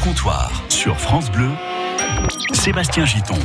[0.00, 1.50] comptoir sur France Bleu,
[2.52, 3.38] Sébastien Giton.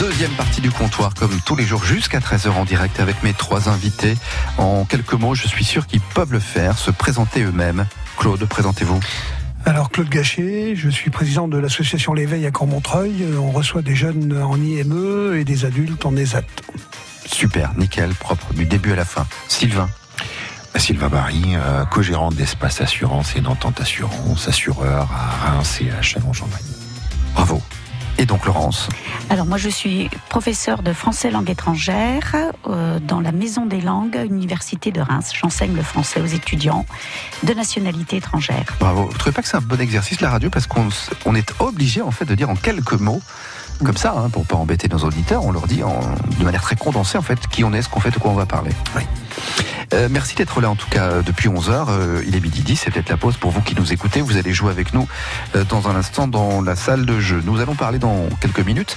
[0.00, 3.68] Deuxième partie du comptoir, comme tous les jours, jusqu'à 13h en direct avec mes trois
[3.68, 4.14] invités.
[4.58, 7.86] En quelques mots, je suis sûr qu'ils peuvent le faire, se présenter eux-mêmes.
[8.18, 8.98] Claude, présentez-vous.
[9.64, 13.24] Alors Claude Gachet, je suis président de l'association L'éveil à Cormontreuil.
[13.38, 16.42] On reçoit des jeunes en IME et des adultes en ESAT.
[17.26, 19.26] Super, nickel, propre, du début à la fin.
[19.46, 19.88] Sylvain.
[20.76, 26.62] Sylvain Barry, euh, co-gérant d'Espace Assurance et d'Entente Assurance, assureur à Reims et à Chalon-Champagne.
[27.34, 27.62] Bravo.
[28.18, 28.88] Et donc Laurence
[29.30, 32.34] Alors moi je suis professeur de français langue étrangère
[32.66, 35.30] euh, dans la Maison des langues, Université de Reims.
[35.34, 36.84] J'enseigne le français aux étudiants
[37.42, 38.64] de nationalité étrangère.
[38.78, 39.06] Bravo.
[39.06, 40.88] Vous trouvez pas que c'est un bon exercice la radio parce qu'on
[41.24, 43.22] on est obligé en fait de dire en quelques mots
[43.84, 45.98] comme ça, hein, pour pas embêter nos auditeurs, on leur dit en,
[46.38, 48.34] de manière très condensée en fait qui on est, ce qu'on fait, de quoi on
[48.34, 48.70] va parler.
[48.94, 49.02] Oui.
[49.94, 51.86] Euh, merci d'être là en tout cas depuis 11h.
[51.88, 54.22] Euh, il est midi 10, c'est peut-être la pause pour vous qui nous écoutez.
[54.22, 55.06] Vous allez jouer avec nous
[55.54, 57.42] euh, dans un instant dans la salle de jeu.
[57.44, 58.96] Nous allons parler dans quelques minutes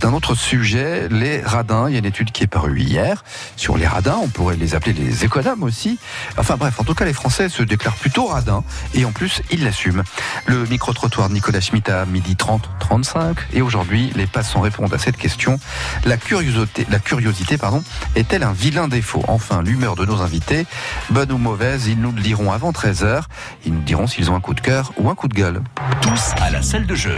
[0.00, 1.88] d'un autre sujet, les radins.
[1.88, 3.22] Il y a une étude qui est parue hier
[3.56, 4.18] sur les radins.
[4.20, 5.98] On pourrait les appeler les économes aussi.
[6.36, 9.62] Enfin bref, en tout cas les Français se déclarent plutôt radins et en plus ils
[9.62, 10.02] l'assument.
[10.46, 15.16] Le micro-trottoir Nicolas Schmitt à midi 30, 35 et aujourd'hui les passants répondent à cette
[15.16, 15.60] question.
[16.04, 17.84] La curiosité, la curiosité pardon,
[18.16, 19.22] est-elle un vilain défaut?
[19.28, 20.31] Enfin, l'humeur de nos invités,
[21.10, 23.24] bonne ou mauvaise, ils nous le diront avant 13h.
[23.66, 25.62] Ils nous diront s'ils ont un coup de cœur ou un coup de gueule.
[26.00, 27.16] Tous à la salle de jeu.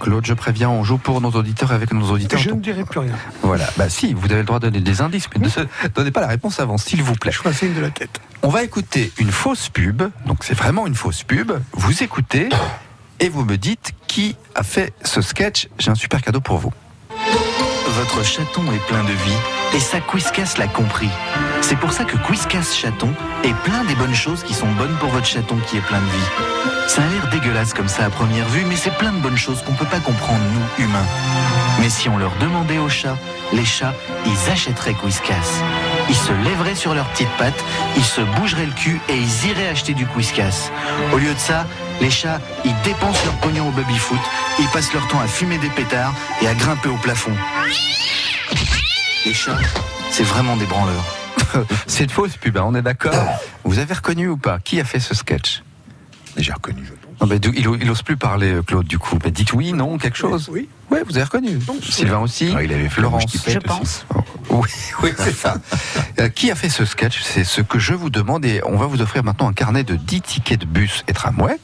[0.00, 2.38] Claude, je préviens, on joue pour nos auditeurs et avec nos auditeurs.
[2.38, 3.14] Je ne dirai plus rien.
[3.42, 6.20] Voilà, bah si, vous avez le droit de donner des indices, mais ne donnez pas
[6.20, 7.32] la réponse avant, s'il vous plaît.
[7.32, 8.20] Je fais un signe de la tête.
[8.42, 11.52] On va écouter une fausse pub, donc c'est vraiment une fausse pub.
[11.72, 12.50] Vous écoutez
[13.20, 15.68] et vous me dites qui a fait ce sketch.
[15.78, 16.72] J'ai un super cadeau pour vous.
[17.88, 21.10] Votre chaton est plein de vie et ça Quizcas l'a compris.
[21.60, 25.08] C'est pour ça que Quizcas Chaton est plein des bonnes choses qui sont bonnes pour
[25.08, 26.88] votre chaton qui est plein de vie.
[26.88, 29.62] Ça a l'air dégueulasse comme ça à première vue, mais c'est plein de bonnes choses
[29.62, 31.06] qu'on peut pas comprendre nous, humains.
[31.80, 33.16] Mais si on leur demandait aux chats,
[33.52, 33.94] les chats,
[34.26, 35.62] ils achèteraient Quizcas.
[36.08, 37.64] Ils se lèveraient sur leurs petites pattes,
[37.96, 40.70] ils se bougeraient le cul et ils iraient acheter du Quizcas.
[41.12, 41.66] Au lieu de ça,
[42.00, 44.20] les chats, ils dépensent leur pognon au baby-foot,
[44.60, 47.34] ils passent leur temps à fumer des pétards et à grimper au plafond.
[49.24, 49.56] Les chats,
[50.10, 51.04] c'est vraiment des branleurs.
[51.86, 53.14] c'est une fausse pub, hein, on est d'accord
[53.64, 55.62] Vous avez reconnu ou pas Qui a fait ce sketch
[56.36, 57.20] J'ai reconnu, je pense.
[57.20, 59.18] non, mais il, il ose plus parler, Claude, du coup.
[59.24, 60.68] Mais dites oui, non, quelque chose Oui.
[60.90, 61.58] Ouais, vous avez reconnu.
[61.82, 62.52] Sylvain aussi.
[62.56, 63.24] Ah, il avait fait la Laurence.
[63.26, 63.58] qui Je aussi.
[63.66, 64.06] pense.
[64.50, 64.68] Oui,
[65.02, 65.54] oui, c'est ça.
[66.20, 67.20] Euh, qui a fait ce sketch?
[67.24, 69.96] C'est ce que je vous demande et on va vous offrir maintenant un carnet de
[69.96, 71.56] 10 tickets de bus et tramway.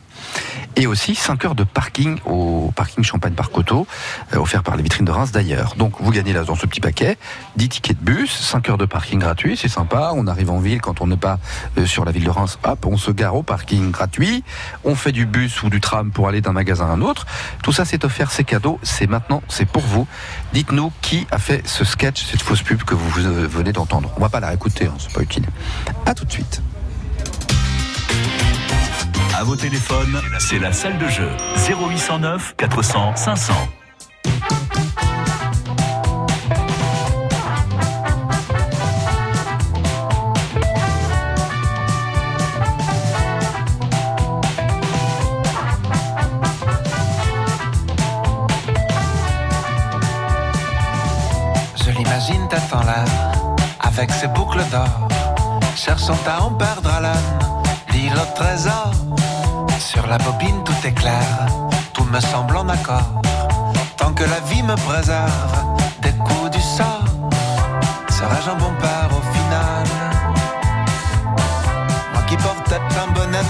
[0.77, 3.87] Et aussi 5 heures de parking au parking Champagne Parc Auto,
[4.33, 5.75] euh, offert par les vitrines de Reims d'ailleurs.
[5.77, 7.19] Donc vous gagnez là dans ce petit paquet
[7.57, 10.13] 10 tickets de bus, 5 heures de parking gratuit, c'est sympa.
[10.15, 11.39] On arrive en ville quand on n'est pas
[11.77, 14.45] euh, sur la ville de Reims, hop, on se gare au parking gratuit.
[14.85, 17.27] On fait du bus ou du tram pour aller d'un magasin à un autre.
[17.63, 20.07] Tout ça c'est offert, c'est cadeau, c'est maintenant, c'est pour vous.
[20.53, 24.11] Dites-nous qui a fait ce sketch, cette fausse pub que vous venez d'entendre.
[24.17, 25.45] On va pas la réécouter, hein, c'est pas utile.
[26.07, 26.63] À tout de suite.
[29.41, 31.31] À vos téléphones, c'est la salle de jeu.
[31.67, 33.55] 0809 400 500.
[51.77, 53.07] Je l'imagine t'attend là,
[53.81, 55.09] avec ses boucles d'or,
[55.75, 57.39] cherchant à en perdre à l'âne,
[57.95, 59.10] l'île au trésor.
[60.11, 61.47] La bobine tout est clair,
[61.93, 63.23] tout me semble en accord,
[63.97, 65.55] tant que la vie me préserve
[66.03, 67.05] des coups du sort.
[68.09, 69.87] Serais-je un bon père au final?
[72.13, 73.45] Moi qui portais un bonnet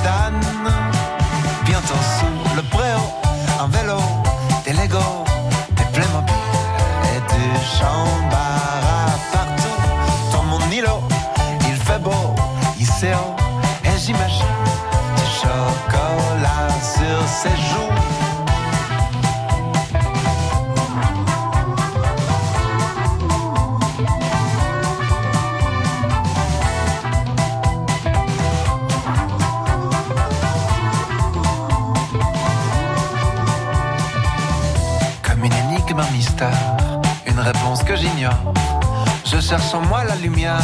[39.51, 40.63] cherche en moi la lumière,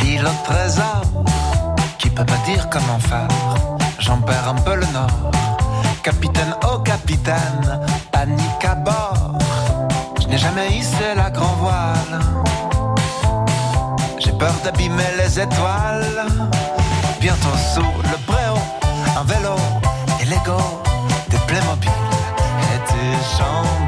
[0.00, 1.02] l'île au trésor.
[1.98, 3.26] Qui peut me dire comment faire
[3.98, 5.32] J'en perds un peu le nord.
[6.04, 7.66] Capitaine, oh capitaine,
[8.12, 9.32] panique à bord.
[10.20, 12.14] Je n'ai jamais hissé la grand voile.
[14.20, 16.20] J'ai peur d'abîmer les étoiles.
[17.20, 18.60] Bientôt sous le préau,
[19.18, 19.56] un vélo,
[20.20, 20.60] des Lego,
[21.30, 21.90] des Playmobil
[22.70, 23.83] et des j'embarras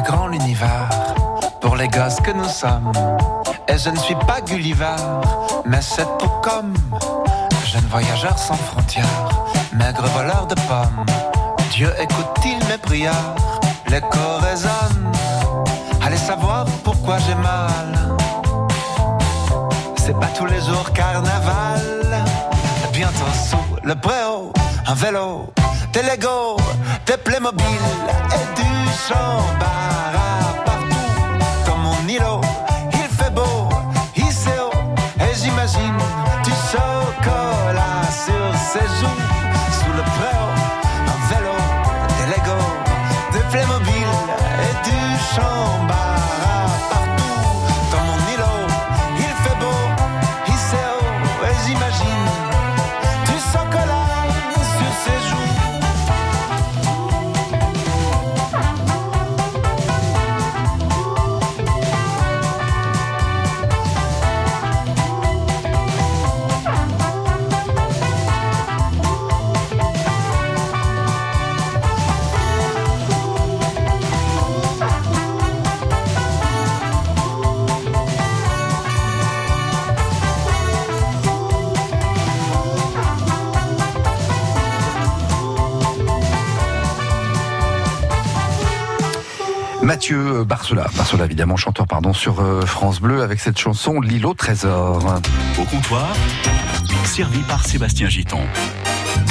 [0.00, 0.88] grand l'univers
[1.60, 2.92] pour les gosses que nous sommes.
[3.68, 4.96] Et je ne suis pas Gulliver,
[5.64, 6.74] mais c'est tout comme.
[7.64, 9.28] Jeune voyageur sans frontières,
[9.72, 11.04] maigre voleur de pommes.
[11.72, 13.34] Dieu écoute-t-il mes prières?
[13.88, 15.12] L'écho résonne.
[16.04, 18.16] Allez savoir pourquoi j'ai mal.
[19.96, 21.80] C'est pas tous les jours carnaval.
[22.92, 24.52] Bientôt sous le préau,
[24.86, 25.52] un vélo,
[25.92, 26.56] des Lego,
[27.04, 27.64] des Playmobil
[28.32, 28.65] et du
[28.96, 31.10] chambara partout.
[31.66, 32.40] Dans mon îlot,
[32.92, 33.68] il fait beau,
[34.16, 34.78] il sait haut,
[35.20, 35.98] et j'imagine
[36.44, 39.22] du chocolat sur ses joues.
[39.78, 40.48] Sous le préau,
[41.12, 41.56] un vélo,
[42.18, 42.60] des Lego,
[43.32, 44.10] des Playmobil
[44.66, 45.00] et du
[45.34, 46.05] chambara
[90.46, 95.20] Barsola, Barsola évidemment chanteur pardon sur euh, France Bleu avec cette chanson L'îlot trésor.
[95.60, 96.06] Au comptoir,
[97.04, 98.40] servi par Sébastien Giton.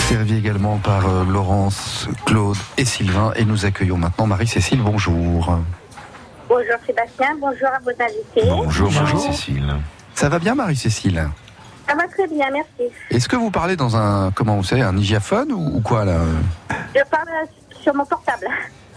[0.10, 5.58] Servi également par euh, Laurence, Claude et Sylvain et nous accueillons maintenant Marie-Cécile, bonjour.
[6.50, 8.50] Bonjour Sébastien, bonjour à vos invités.
[8.50, 9.74] Bonjour Marie-Cécile.
[10.14, 11.30] Ça va bien Marie-Cécile?
[11.88, 12.94] Ça va très bien, merci.
[13.10, 16.18] Est-ce que vous parlez dans un, comment vous savez, un hygiaphone ou, ou quoi là?
[16.96, 17.28] Je parle
[17.82, 18.48] sur mon portable.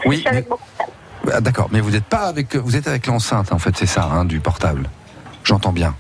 [0.05, 0.93] Oui, Je suis avec mais- mon portable.
[1.33, 4.05] Ah, D'accord, mais vous n'êtes pas avec, vous êtes avec l'enceinte en fait, c'est ça,
[4.05, 4.89] hein, du portable.
[5.45, 5.95] J'entends bien.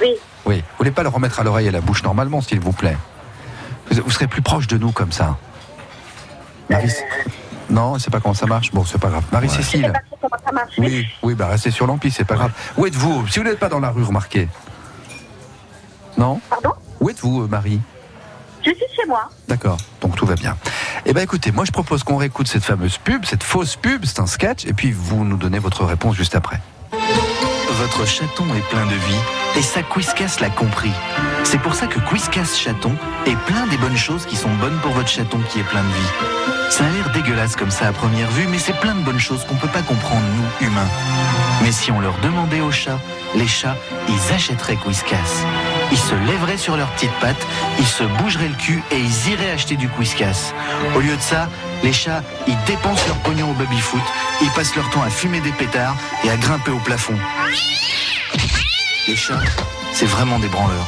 [0.00, 0.14] Oui,
[0.46, 0.56] Oui.
[0.58, 2.96] Vous voulez pas le remettre à l'oreille et à la bouche normalement, s'il vous plaît?
[3.90, 5.36] Vous, vous serez plus proche de nous comme ça.
[6.68, 6.90] Marie...
[7.68, 8.72] Non, c'est pas comment ça marche?
[8.72, 9.22] Bon, c'est pas grave.
[9.32, 9.92] Marie-Cécile.
[10.78, 12.50] Oui, oui, bah restez sur l'ampli, c'est pas grave.
[12.76, 13.28] Où êtes-vous?
[13.28, 14.48] Si vous n'êtes pas dans la rue, remarquez.
[16.18, 16.40] Non?
[16.50, 16.72] Pardon?
[17.00, 17.80] Où êtes-vous, euh, Marie?
[18.64, 19.30] Je suis chez moi.
[19.48, 20.56] D'accord, donc tout va bien.
[21.06, 24.20] Eh bien écoutez, moi je propose qu'on réécoute cette fameuse pub, cette fausse pub, c'est
[24.20, 26.60] un sketch, et puis vous nous donnez votre réponse juste après.
[26.92, 29.20] Votre chaton est plein de vie
[29.56, 30.92] et ça Quizcas l'a compris.
[31.44, 32.94] C'est pour ça que Quizcas Chaton
[33.26, 35.88] est plein des bonnes choses qui sont bonnes pour votre chaton qui est plein de
[35.88, 36.70] vie.
[36.70, 39.44] Ça a l'air dégueulasse comme ça à première vue, mais c'est plein de bonnes choses
[39.44, 40.88] qu'on peut pas comprendre, nous, humains.
[41.62, 43.00] Mais si on leur demandait aux chats,
[43.34, 43.76] les chats,
[44.08, 45.16] ils achèteraient Quizcas.
[45.92, 47.46] Ils se lèveraient sur leurs petites pattes,
[47.78, 50.52] ils se bougeraient le cul et ils iraient acheter du Quizcas.
[50.94, 51.48] Au lieu de ça,
[51.82, 54.00] les chats, ils dépensent leur pognon au baby-foot,
[54.40, 57.16] ils passent leur temps à fumer des pétards et à grimper au plafond.
[59.08, 59.40] Les chats,
[59.92, 60.86] c'est vraiment des branleurs.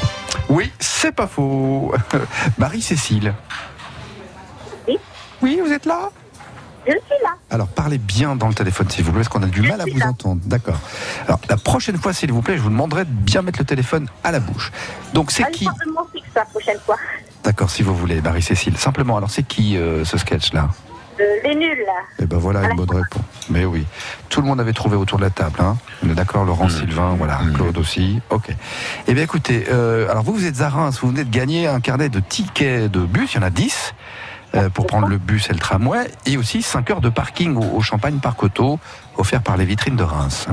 [0.49, 1.95] Oui, c'est pas faux.
[2.59, 3.35] Marie-Cécile.
[4.87, 4.99] Oui.
[5.41, 6.11] Oui, vous êtes là?
[6.87, 7.31] Je suis là.
[7.51, 9.81] Alors parlez bien dans le téléphone s'il vous plaît, parce qu'on a du Je mal
[9.81, 10.09] à vous là.
[10.09, 10.41] entendre.
[10.45, 10.79] D'accord.
[11.27, 14.09] Alors la prochaine fois, s'il vous plaît, je vous demanderai de bien mettre le téléphone
[14.25, 14.73] à la bouche.
[15.15, 16.97] Donc c'est qui simplement fixe la prochaine fois.
[17.45, 18.77] D'accord, si vous voulez, Marie-Cécile.
[18.79, 20.69] Simplement, alors c'est qui euh, ce sketch-là
[21.21, 21.93] Euh, les nuls, là.
[22.21, 23.23] Eh ben voilà une bonne réponse.
[23.51, 23.85] Mais oui,
[24.29, 25.61] tout le monde avait trouvé autour de la table.
[25.61, 25.77] Hein.
[26.05, 28.21] On est d'accord, Laurent, Sylvain, voilà, Claude aussi.
[28.31, 28.49] Ok.
[29.09, 31.81] Eh bien écoutez, euh, alors vous, vous êtes à Reims, vous venez de gagner un
[31.81, 33.95] carnet de tickets de bus, il y en a 10.
[34.55, 37.81] Euh, pour prendre le bus et le tramway, et aussi 5 heures de parking au,
[37.81, 38.79] Champagne Parc Auto,
[39.17, 40.47] offert par les vitrines de Reims.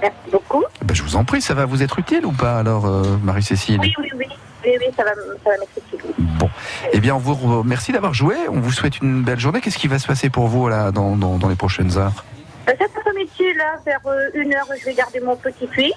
[0.00, 0.64] Merci beaucoup.
[0.80, 3.16] Eh ben, je vous en prie, ça va vous être utile ou pas alors, euh,
[3.22, 3.78] Marie-Cécile?
[3.80, 4.26] Oui, oui, oui.
[4.64, 5.10] Oui, oui, ça va,
[5.44, 6.00] ça va m'être utile.
[6.18, 6.24] oui.
[6.38, 6.50] Bon,
[6.92, 8.34] eh bien, on vous remercie d'avoir joué.
[8.48, 9.60] On vous souhaite une belle journée.
[9.60, 12.24] Qu'est-ce qui va se passer pour vous là dans, dans- dans les prochaines heures?
[12.68, 15.92] Euh, Cet après-midi, là, vers euh, une heure, je vais garder mon petit fils.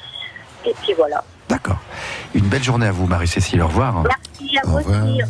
[0.65, 1.23] Et puis voilà.
[1.49, 1.77] D'accord.
[2.35, 3.61] Une belle journée à vous, Marie-Cécile.
[3.63, 4.03] Au revoir.
[4.03, 4.30] Merci
[4.63, 5.21] à vous aussi.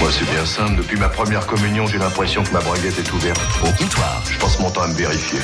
[0.00, 0.76] Moi, c'est bien simple.
[0.76, 3.40] Depuis ma première communion, j'ai l'impression que ma braguette est ouverte.
[3.62, 4.22] Au comptoir.
[4.30, 5.38] Je passe mon temps à me vérifier.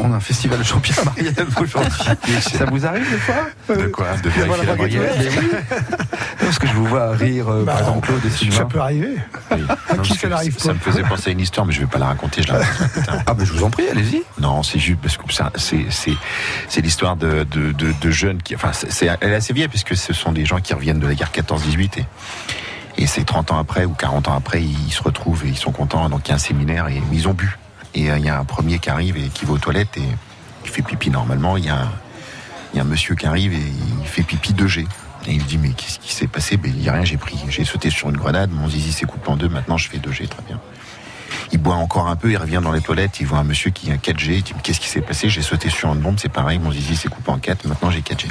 [0.00, 2.40] On a un festival Jean-Pierre Marielle aujourd'hui.
[2.40, 5.76] Ça vous arrive des fois De quoi De vérifier la braguette braguette Mais oui.
[6.40, 8.64] Parce que je vous vois rire, euh, par Bah, exemple Claude et Ça Sylvain.
[8.66, 9.16] peut arriver.
[9.52, 9.58] Oui.
[9.94, 11.86] Non, parce ça n'arrive ça pas me faisait penser à une histoire, mais je vais
[11.86, 12.42] pas la raconter.
[12.42, 13.16] Je la raconte plus tard.
[13.26, 14.22] Ah ben je vous en prie, allez-y.
[14.40, 16.14] Non, c'est juste parce que ça, c'est c'est
[16.68, 19.68] c'est l'histoire de, de, de, de jeunes qui, enfin, c'est c'est- elle est assez vieille
[19.68, 22.03] puisque ce sont des gens qui reviennent de la guerre 14-18 et
[22.96, 25.72] et c'est 30 ans après ou 40 ans après, ils se retrouvent et ils sont
[25.72, 26.08] contents.
[26.08, 27.58] Donc il y a un séminaire et ils ont bu.
[27.94, 30.08] Et euh, il y a un premier qui arrive et qui va aux toilettes et
[30.62, 31.56] qui fait pipi normalement.
[31.56, 31.88] Il y a
[32.76, 34.86] un, monsieur qui arrive et il fait pipi 2G.
[35.26, 36.56] Et il dit mais qu'est-ce qui s'est passé?
[36.56, 39.30] Ben il dit rien, j'ai pris, j'ai sauté sur une grenade, mon zizi s'est coupé
[39.30, 40.60] en deux, maintenant je fais 2G, très bien.
[41.50, 43.90] Il boit encore un peu, il revient dans les toilettes, il voit un monsieur qui
[43.90, 45.30] a 4G, il dit qu'est-ce qui s'est passé?
[45.30, 48.00] J'ai sauté sur une bombe, c'est pareil, mon zizi s'est coupé en 4, maintenant j'ai
[48.00, 48.26] 4G.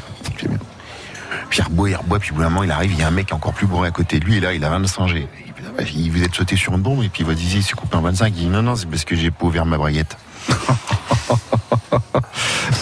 [1.49, 3.07] Puis il reboit, il reboit, puis au bout d'un moment il arrive, il y a
[3.07, 5.27] un mec encore plus bourré à côté de lui, et là il a 25 G.
[5.45, 7.95] Il bah, il- vous êtes sauté sur une bombe, et puis votre zizi s'est coupé
[7.95, 10.17] en 25, il dit non, non, c'est parce que j'ai pas ouvert ma braguette.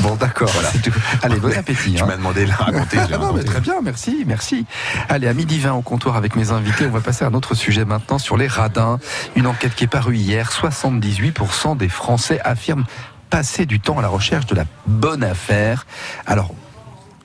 [0.01, 0.51] Bon d'accord,
[0.84, 0.91] tout.
[1.22, 1.93] Allez, bon appétit.
[1.93, 2.05] Tu hein.
[2.05, 4.65] m'as demandé de la raconter, je Ah non, mais très bien, merci, merci.
[5.10, 7.53] Allez, à midi 20 au comptoir avec mes invités, on va passer à un autre
[7.55, 9.00] sujet maintenant sur les radins.
[9.36, 12.86] Une enquête qui est parue hier, 78% des Français affirment
[13.29, 15.86] passer du temps à la recherche de la bonne affaire.
[16.25, 16.53] Alors,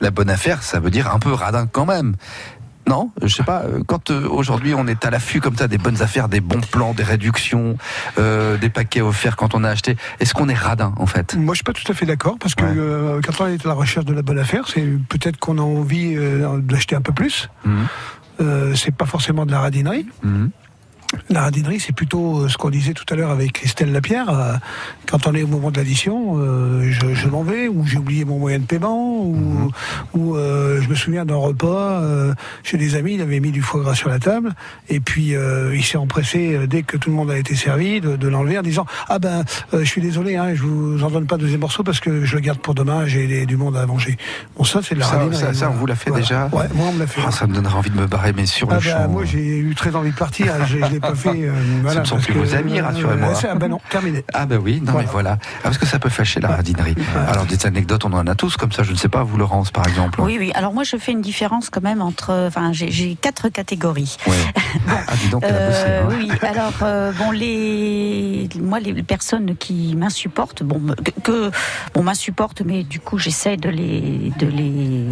[0.01, 2.15] la bonne affaire, ça veut dire un peu radin quand même.
[2.89, 3.63] Non, je sais pas.
[3.65, 6.61] euh, Quand euh, aujourd'hui on est à l'affût comme ça des bonnes affaires, des bons
[6.61, 7.77] plans, des réductions,
[8.19, 11.35] euh, des paquets offerts quand on a acheté, est-ce qu'on est radin en fait?
[11.35, 12.75] Moi, je suis pas tout à fait d'accord parce que Ouais.
[12.77, 15.63] euh, quand on est à la recherche de la bonne affaire, c'est peut-être qu'on a
[15.63, 16.15] envie
[16.61, 17.49] d'acheter un peu plus.
[18.41, 20.07] Euh, c'est pas forcément de la radinerie.
[20.23, 20.51] Mhm.
[21.31, 24.29] La radinerie, c'est plutôt euh, ce qu'on disait tout à l'heure avec Christelle Lapierre.
[24.31, 24.55] euh,
[25.09, 28.25] Quand on est au moment de l'addition, euh, je, je m'en vais, ou j'ai oublié
[28.25, 29.71] mon moyen de paiement, ou,
[30.15, 32.35] ou, euh, je me souviens d'un repas euh,
[32.65, 34.55] chez des amis, il avait mis du foie gras sur la table,
[34.89, 35.35] et puis
[35.75, 38.63] il s'est empressé, dès que tout le monde a été servi, de, de l'enlever en
[38.63, 42.01] disant Ah ben, je suis désolé, hein, je vous en donne pas deuxième morceau parce
[42.01, 44.17] que je le garde pour demain, j'ai du monde à manger.
[44.57, 45.37] Bon, ça, c'est de la Ça, radinerie.
[45.41, 46.23] ça, ça, on vous l'a fait Voilà.
[46.23, 47.21] déjà Ouais, moi, on me l'a fait.
[47.27, 49.09] Ah, Ça me donnerait envie de me barrer, mais sur Ah le champ.
[49.09, 51.29] moi j'ai eu très envie de partir, je l'ai pas fait.
[51.31, 53.33] euh, voilà, ne sont plus que, vos amis, euh, rassurez-moi.
[53.49, 54.25] Ah bah non, terminé.
[54.35, 55.07] Ah ben oui, non Voilà.
[55.07, 55.39] mais voilà.
[55.41, 56.95] Ah, parce que ça peut fâcher la radinerie.
[57.29, 59.71] Alors des anecdotes, on en a tous comme ça, je ne sais pas, vous Laurence
[59.71, 60.21] par exemple.
[60.21, 60.51] Oui, oui.
[60.55, 62.33] Alors moi, je fais une différence quand même entre.
[62.49, 64.17] Enfin, j'ai- quatre catégories.
[64.27, 64.35] Ouais.
[64.89, 65.83] Ah dis donc, elle a bossé.
[65.87, 66.09] Euh, hein.
[66.11, 70.81] oui, alors euh, bon les moi les personnes qui m'insupportent bon
[71.23, 71.51] que,
[71.95, 75.05] bon m'insupportent mais du coup j'essaie de les de les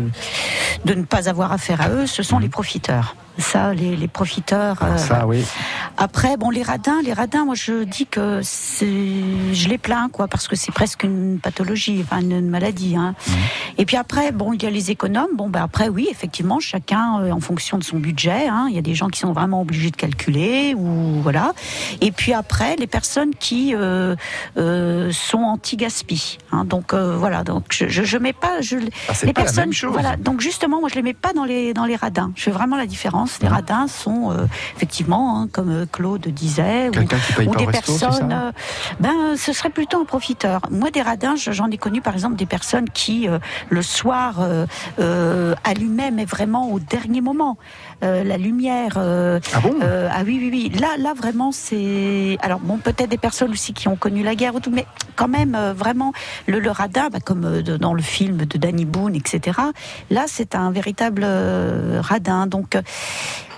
[0.85, 4.79] de ne pas avoir affaire à eux ce sont les profiteurs ça les, les profiteurs
[4.83, 4.99] euh, Mhm.
[4.99, 5.45] ça, oui.
[5.97, 8.87] Après, bon, les radins, les radins, moi je dis que c'est,
[9.53, 12.97] je les plains, quoi, parce que c'est presque une pathologie, enfin une, maladie.
[12.97, 13.15] Hein.
[13.29, 13.35] Mhm.
[13.79, 15.31] Et puis après, bon, il y a les économes.
[15.37, 18.49] Bon, ben après, oui, effectivement, chacun euh, en fonction de son budget.
[18.49, 18.67] Hein.
[18.71, 21.53] Il y a des gens qui sont vraiment obligés de calculer, ou voilà.
[22.01, 24.15] Et puis après, les personnes qui euh,
[24.57, 26.39] euh, sont anti-gaspi.
[26.53, 26.65] Hein.
[26.65, 27.45] Donc euh, voilà.
[27.45, 28.77] Donc je, je, je mets pas, je,
[29.09, 29.93] Ah, c'est les pas la personnes, même chose.
[29.93, 30.17] voilà.
[30.17, 32.33] Donc justement, moi je les mets pas dans les dans les radins.
[32.37, 33.39] Je fais vraiment la différence.
[33.41, 33.55] Les Mhm.
[33.55, 36.93] radins sont euh, effectivement, hein, comme euh, Claude disait, ou,
[37.57, 38.33] des resto, personnes.
[38.33, 38.53] euh,
[39.01, 40.61] ben, ce serait plutôt un profiteur.
[40.71, 43.39] Moi, des radins, je- j'en ai connu par exemple des personnes qui euh,
[43.71, 44.67] le soir euh,
[44.99, 47.57] euh, allumaient, mais vraiment au dernier moment,
[48.03, 48.95] euh, la lumière.
[48.97, 50.79] euh, Ah bon euh, ah oui, oui, oui.
[50.81, 52.37] Là, là vraiment, c'est.
[52.41, 54.87] Alors bon, peut-être des personnes aussi qui ont connu la guerre ou tout, mais
[55.17, 56.13] quand même, euh, vraiment,
[56.47, 59.59] le, le radin, bah, comme euh, dans le film de Danny Boone, etc.
[60.11, 62.47] Là, c'est un véritable euh, radin.
[62.47, 62.75] Donc.
[62.77, 62.83] euh,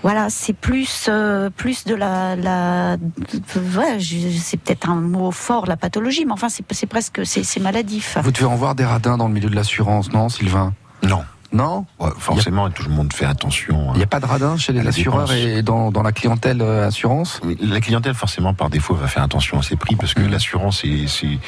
[0.03, 2.97] voilà, c'est plus euh, plus de la, la
[3.57, 3.99] ouais,
[4.39, 8.17] c'est peut-être un mot fort, la pathologie, mais enfin c'est presque c'est maladif.
[8.23, 10.75] Vous devez en voir des radins dans le milieu de l'assurance, non Sylvain?
[11.03, 11.25] Non.
[11.53, 13.93] Non Ouais, forcément, tout le monde fait attention.
[13.95, 16.61] Il n'y a pas de radins chez À les assureurs et dans, dans la clientèle
[16.61, 17.41] euh, assurance?
[17.61, 20.31] La clientèle, forcément, par défaut, va faire attention à ses prix parce que Mhm.
[20.31, 21.39] l'assurance, c'est-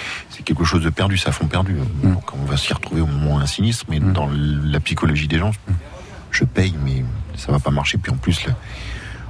[0.45, 1.75] quelque chose de perdu, ça fond perdu.
[2.03, 2.15] Mhm.
[2.15, 4.13] Donc, on va s'y retrouver au moment où un sinistre, mais Mhm.
[4.13, 5.51] dans la psychologie des gens,
[6.31, 7.05] je paye, mais
[7.37, 7.99] ça va pas marcher.
[7.99, 8.53] Puis en plus, le-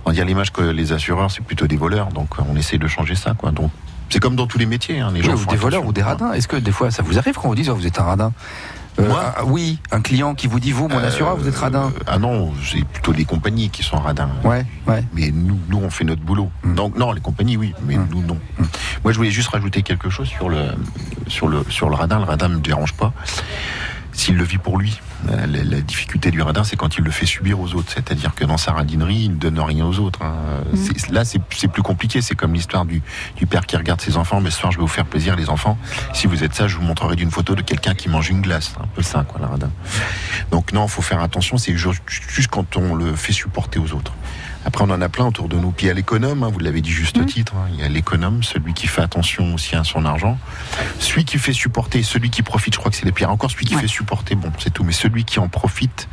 [0.05, 2.89] on va dire l'image que les assureurs, c'est plutôt des voleurs, donc on essaye de
[2.89, 3.35] changer ça.
[3.35, 3.51] Quoi.
[3.53, 3.71] Donc,
[4.11, 5.01] c'est comme dans tous les métiers.
[5.01, 6.33] Hein, les Oui, gens ou des voleurs ou des radins.
[6.33, 8.05] Est-ce que des fois ça vous arrive quand on vous dit oh, vous êtes un
[8.05, 8.33] radin?
[8.99, 11.93] Moi ah, Oui, un client qui vous dit vous, mon Euh, assureur, vous êtes radin.
[12.07, 14.31] Ah non, c'est plutôt les compagnies qui sont radins.
[14.45, 15.05] Ouais, ouais.
[15.15, 16.51] Mais nous, nous, on fait notre boulot.
[16.65, 16.75] Mm.
[16.75, 18.09] Donc non, les compagnies, oui, mais Mm.
[18.11, 18.39] nous, non.
[19.05, 20.65] Moi, je voulais juste rajouter quelque chose sur le
[21.29, 22.19] sur le sur le radin.
[22.19, 23.13] Le radin me dérange pas
[24.19, 25.01] s'il le vit pour lui.
[25.31, 27.91] Euh, La, la difficulté du radin, c'est quand il le fait subir aux autres.
[27.95, 30.21] C'est-à-dire que dans sa radinerie, il ne donne rien aux autres.
[30.23, 30.35] hein.
[30.75, 32.21] C'est- Là, c'est plus compliqué.
[32.21, 33.01] C'est comme l'histoire du,
[33.37, 34.41] du père qui regarde ses enfants.
[34.41, 35.79] Mais ce soir, je vais vous faire plaisir, les enfants.
[36.13, 38.75] Si vous êtes ça, je vous montrerai d'une photo de quelqu'un qui mange une glace.
[38.83, 39.71] Un peu ça, quoi, le radin.
[40.51, 41.57] Donc non, faut faire attention.
[41.57, 41.89] C'est ju-
[42.29, 44.13] juste quand on le fait supporter aux autres.
[44.65, 45.71] Après, on en a plein autour de nous.
[45.71, 47.55] Puis il y a l'économe, hein, vous l'avez dit juste titre.
[47.57, 47.69] hein.
[47.73, 50.39] Il y a l'économe, celui qui fait attention aussi à son argent.
[50.99, 53.31] Celui qui fait supporter, celui qui profite, je crois que c'est les pires.
[53.31, 53.81] Encore celui qui Ouais.
[53.83, 54.85] fait supporter, bon, c'est tout.
[54.85, 56.09] Mais celui qui en profite,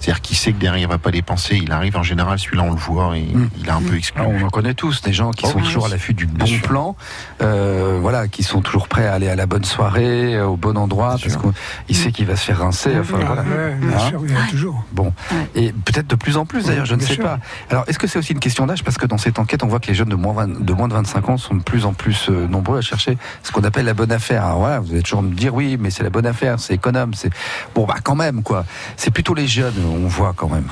[0.00, 2.70] c'est-à-dire qui sait que derrière il va pas dépenser, il arrive en général, celui-là on
[2.72, 3.48] le voit, et Mm.
[3.58, 4.20] il est un peu exclu.
[4.24, 6.26] Ah, on en connaît tous, des gens qui Oh, sont oui, toujours à l'affût du
[6.26, 6.62] bon sûr.
[6.62, 6.96] plan,
[7.42, 10.76] euh, voilà, qui sont toujours prêts à aller à la bonne soirée, euh, au bon
[10.76, 11.54] endroit, Bien parce
[11.86, 12.98] qu'il sait qu'il va se faire rincer.
[12.98, 13.42] Enfin, voilà.
[13.42, 14.84] ouais, bien Hein sûr, il y en a toujours.
[14.92, 15.12] Bon,
[15.54, 17.24] et peut-être de plus en plus d'ailleurs, je ne sais sûr.
[17.24, 17.38] pas.
[17.70, 18.82] Alors, est-ce que c'est aussi une question d'âge?
[18.84, 20.88] Parce que dans cette enquête, on voit que les jeunes de moins, 20 de moins
[20.88, 23.84] de 25 ans sont de plus en plus euh, nombreux à chercher ce qu'on appelle
[23.86, 24.44] la bonne affaire.
[24.44, 27.14] Alors voilà, vous allez toujours me dire oui, mais c'est la bonne affaire, c'est économe,
[27.14, 27.30] c'est
[27.74, 28.64] bon bah quand même quoi.
[28.96, 30.68] C'est plutôt les jeunes, on voit quand même.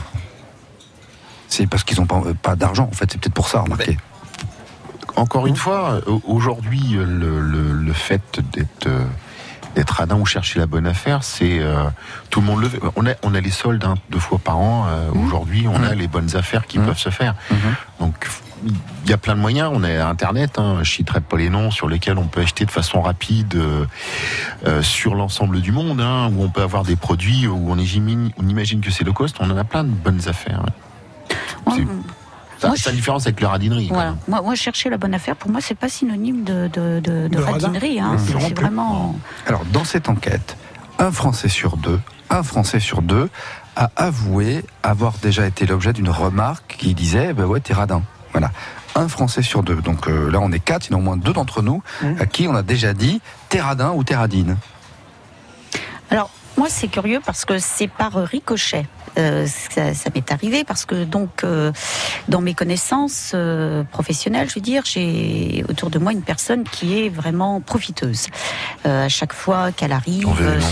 [1.49, 3.96] C'est parce qu'ils n'ont pas, euh, pas d'argent en fait, c'est peut-être pour ça, remarquez.
[5.16, 9.04] Encore une fois, euh, aujourd'hui, le, le, le fait d'être euh,
[9.75, 11.85] d'être radin ou chercher la bonne affaire, c'est euh,
[12.30, 12.80] tout le monde le fait.
[12.96, 14.87] On a, on a les soldes hein, deux fois par an.
[14.88, 16.87] euh, Aujourd'hui, on a les bonnes affaires qui Mhm.
[16.87, 17.35] peuvent se faire.
[18.00, 18.26] Donc,
[18.64, 19.70] il y a plein de moyens.
[19.72, 22.70] On a Internet, hein, je citerai pas les noms, sur lesquels on peut acheter de
[22.70, 23.84] façon rapide euh,
[24.66, 28.30] euh, sur l'ensemble du monde, hein, où on peut avoir des produits où on imagine,
[28.38, 29.36] on imagine que c'est low cost.
[29.40, 30.62] On en a plein de bonnes affaires.
[31.66, 31.86] Moi, C'est-
[32.58, 33.88] Ça, Moi, c'est la différence avec le radinerie.
[33.92, 34.14] Voilà.
[34.28, 37.28] Moi, moi, chercher la bonne affaire, pour moi, c'est pas synonyme de, de, de, de
[37.28, 37.52] De radin.
[37.66, 38.00] radinerie.
[38.00, 38.14] Hein.
[38.14, 38.18] Mmh.
[38.40, 39.14] C'est- vraiment.
[39.46, 40.56] Alors, dans cette enquête,
[40.98, 43.28] un Français sur deux, un Français sur deux
[43.76, 48.00] a avoué avoir déjà été l'objet d'une remarque qui disait bah ouais, t'es radin.
[48.37, 48.50] Voilà.
[48.95, 49.76] Un Français sur deux.
[49.76, 51.83] Donc euh, là, on est quatre, il y en a au moins deux d'entre nous
[52.02, 52.07] Mmh.
[52.21, 54.59] à qui on a déjà dit t'es radin ou t'es radine.
[56.11, 58.86] Alors, moi, c'est curieux parce que c'est par ricochet.
[59.18, 61.72] Euh, ça ça m'est arrivé parce que donc euh,
[62.28, 67.00] dans mes connaissances euh, professionnelles, je veux dire, j'ai autour de moi une personne qui
[67.00, 68.26] est vraiment profiteuse.
[68.84, 70.28] Euh, à chaque fois qu'elle arrive,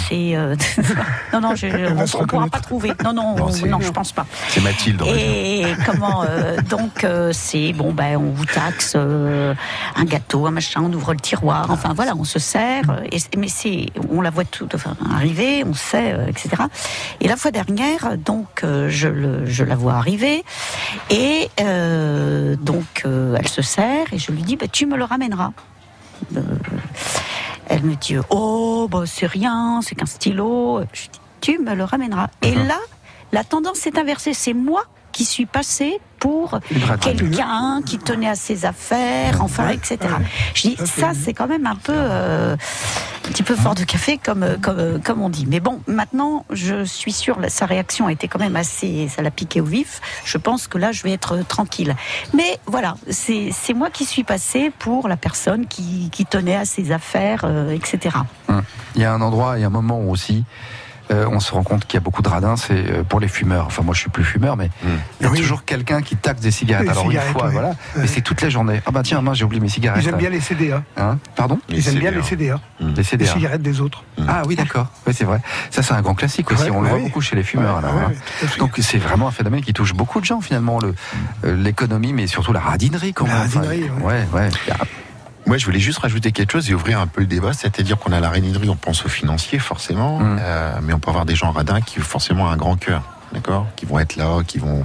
[0.08, 0.56] c'est euh,
[1.32, 2.92] non non, je, on, on pourra pas trouver.
[3.02, 4.26] Non non, Non, on- non, je pense pas.
[4.48, 5.02] C'est Mathilde.
[5.06, 9.54] Et comment euh, donc euh, c'est bon ben on vous taxe euh,
[9.96, 12.82] un gâteau, un machin, on ouvre le tiroir, enfin voilà, on se sert.
[13.10, 16.50] Et, mais c'est on la voit tout enfin, arriver, on sait, euh, etc.
[17.20, 20.44] Et la fois dernière, donc euh, je, le, je la vois arriver
[21.10, 25.04] et euh, donc euh, elle se sert et je lui dis bah, tu me le
[25.04, 25.52] ramèneras.
[26.36, 26.40] Euh,
[27.66, 30.82] elle me dit oh bah c'est rien, c'est qu'un stylo.
[30.92, 32.28] Je dis tu me le ramèneras.
[32.42, 32.78] Et là
[33.32, 34.84] la tendance est inversée, c'est moi
[35.14, 36.58] qui suis passée pour
[37.00, 39.98] quelqu'un qui tenait à ses affaires, enfin, Ouais, etc.
[40.02, 40.24] ouais.
[40.54, 42.54] Je dis, Ça, c'est- quand même un peu, euh,
[43.26, 45.46] un petit peu fort de café, comme, euh, comme, euh, comme on dit.
[45.46, 49.30] Mais bon, maintenant, je suis sûre, sa réaction a été quand même assez, ça l'a
[49.30, 50.00] piqué au vif.
[50.24, 51.94] Je pense que là, je vais être tranquille.
[52.32, 56.90] Mais voilà, c'est moi qui suis passée pour la personne qui, qui tenait à ses
[56.90, 58.16] affaires, euh, etc.
[58.96, 60.44] Il y a un endroit et un moment aussi
[61.10, 63.28] euh, on se rend compte qu'il y a beaucoup de radins, c'est euh, pour les
[63.28, 63.66] fumeurs.
[63.66, 64.88] Enfin, moi, je suis plus fumeur, mais Mm.
[65.20, 65.38] il y a Oui.
[65.40, 66.88] toujours quelqu'un qui taxe des cigarettes.
[66.88, 67.52] Alors cigarettes, une fois, oui.
[67.52, 68.80] voilà, mais c'est toute la journée.
[68.86, 70.02] Ah bah tiens, mince, j'ai oublié mes cigarettes.
[70.02, 70.82] Ils aiment bien les CDA.
[70.96, 71.18] Hein?
[71.36, 71.58] Pardon?
[71.68, 72.16] Ils aiment bien CDA.
[72.20, 72.60] les CDA.
[72.80, 73.26] Les Les CDA.
[73.32, 74.04] cigarettes des autres.
[74.26, 74.86] Ah oui, d'accord.
[75.06, 75.40] Oui, c'est vrai.
[75.70, 76.64] Ça, c'est un grand classique aussi.
[76.64, 77.76] Ouais, on le voit beaucoup chez les fumeurs.
[77.76, 78.46] Ouais, là, ouais, hein.
[78.58, 80.94] Donc c'est vraiment un phénomène qui touche beaucoup de gens finalement, le
[81.44, 83.42] euh, l'économie, mais surtout la radinerie quand La même.
[83.46, 84.48] Enfin, radinerie, ouais, ouais.
[85.46, 88.12] Moi, je voulais juste rajouter quelque chose et ouvrir un peu le débat, c'est-à-dire qu'on
[88.12, 90.38] a la radinerie, on pense aux financiers forcément, Mm.
[90.40, 93.02] euh, mais on peut avoir des gens radins qui forcément ont un grand cœur,
[93.32, 94.84] d'accord, qui vont être là, qui vont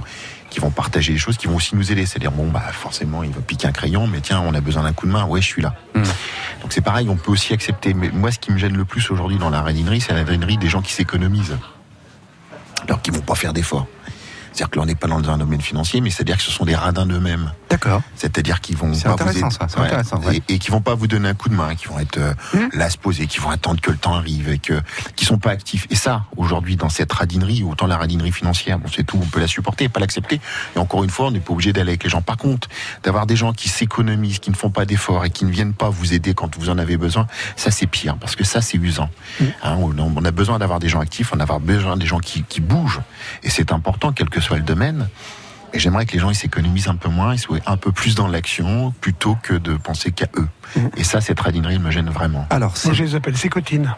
[0.50, 2.04] qui vont partager les choses, qui vont aussi nous aider.
[2.06, 4.92] C'est-à-dire bon bah forcément il va piquer un crayon, mais tiens on a besoin d'un
[4.92, 5.74] coup de main, ouais je suis là.
[5.94, 6.02] Mm.
[6.02, 7.94] Donc c'est pareil, on peut aussi accepter.
[7.94, 10.58] Mais moi ce qui me gêne le plus aujourd'hui dans la radinerie, c'est la radinerie
[10.58, 11.56] des gens qui s'économisent,
[12.88, 13.86] alors qu'ils vont pas faire d'efforts.
[14.52, 16.64] C'est-à-dire que là on n'est pas dans un domaine financier, mais c'est-à-dire que ce sont
[16.64, 17.52] des radins d'eux-mêmes.
[17.68, 18.02] D'accord.
[18.16, 20.42] C'est-à-dire qu'ils vont C'est pas intéressant, vous ça, c'est intéressant, ouais.
[20.48, 22.34] et, et qui vont pas vous donner un coup de main, qui vont être euh,
[22.72, 24.80] là à se poser, qui vont attendre que le temps arrive, et que
[25.14, 25.86] qui sont pas actifs.
[25.90, 29.40] Et ça, aujourd'hui, dans cette radinerie, autant la radinerie financière, bon c'est tout, on peut
[29.40, 30.40] la supporter, pas l'accepter.
[30.74, 32.22] Et encore une fois, on n'est pas obligé d'aller avec les gens.
[32.22, 32.68] Par contre,
[33.02, 35.90] d'avoir des gens qui s'économisent, qui ne font pas d'efforts et qui ne viennent pas
[35.90, 39.08] vous aider quand vous en avez besoin, ça c'est pire, parce que ça c'est usant.
[39.62, 42.42] Hein, on, on a besoin d'avoir des gens actifs, on a besoin des gens qui,
[42.42, 43.00] qui bougent,
[43.42, 45.08] et c'est important, quel que soit le domaine.
[45.72, 48.16] Et j'aimerais que les gens ils s'économisent un peu moins, ils soient un peu plus
[48.16, 50.48] dans l'action plutôt que de penser qu'à eux.
[50.96, 52.46] Et ça, cette radinerie elle me gêne vraiment.
[52.50, 53.94] Alors, Moi, je les appelle sécotines.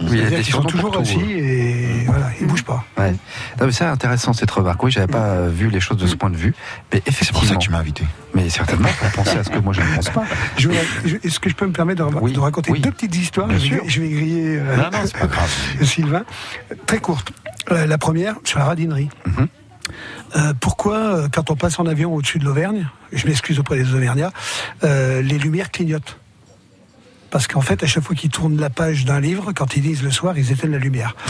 [0.00, 2.82] oui, il y a C'est-à-dire des qu'ils sont toujours assis et voilà, ils bougent pas.
[2.96, 3.10] Ouais.
[3.60, 4.82] Non, mais c'est intéressant cette remarque.
[4.82, 6.54] Oui, j'avais pas euh, vu les choses de ce point de vue,
[6.92, 7.58] mais C'est pour ça effectivement.
[7.58, 8.04] que tu m'as invité.
[8.34, 10.24] Mais certainement pour penser à ce que moi je ne pense pas.
[11.24, 12.80] Est-ce que je peux me permettre de, ra- Oui, de raconter oui.
[12.80, 13.48] deux petites histoires?
[13.48, 13.84] Bien je, vais, sûr.
[13.86, 15.50] je vais griller euh, Non, non, c'est pas grave.
[15.82, 16.24] Sylvain.
[16.86, 17.32] Très courte.
[17.70, 19.10] Euh, la première, sur la radinerie.
[19.26, 19.48] Mhm.
[20.36, 23.94] Euh, pourquoi, euh, quand on passe en avion au-dessus de l'Auvergne, je m'excuse auprès des
[23.94, 24.32] Auvergnats,
[24.84, 26.18] euh, les lumières clignotent?
[27.30, 30.02] Parce qu'en fait, à chaque fois qu'ils tournent la page d'un livre, quand ils lisent
[30.02, 31.16] le soir, ils éteignent la lumière.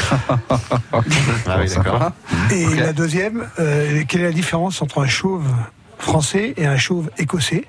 [0.93, 2.11] Ah oui, d'accord.
[2.51, 5.47] Et la deuxième, euh, quelle est la différence entre un chauve
[5.99, 7.65] français et un chauve écossais?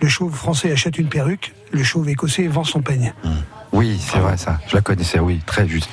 [0.00, 3.12] Le chauve français achète une perruque, le chauve écossais vend son peigne.
[3.76, 4.58] Oui, c'est vrai ça.
[4.68, 5.90] Je la connaissais, oui, très juste.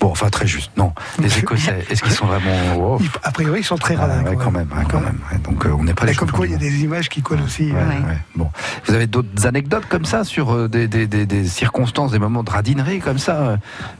[0.00, 0.70] Bon, enfin très juste.
[0.78, 4.22] Non, les Écossais, est-ce qu'ils sont vraiment a priori, ils sont très ah, radins.
[4.24, 5.18] ouais, quand même, ouais, quand même.
[5.30, 5.38] ouais.
[5.38, 7.42] Donc euh, on n'est pas les comme quoi, il y a des images qui collent
[7.42, 7.70] aussi.
[7.70, 8.18] Ouais, ouais.
[8.34, 8.50] Bon,
[8.86, 12.42] vous avez d'autres anecdotes comme ça sur euh, des, des, des, des circonstances, des moments
[12.42, 13.56] de radinerie comme ça euh,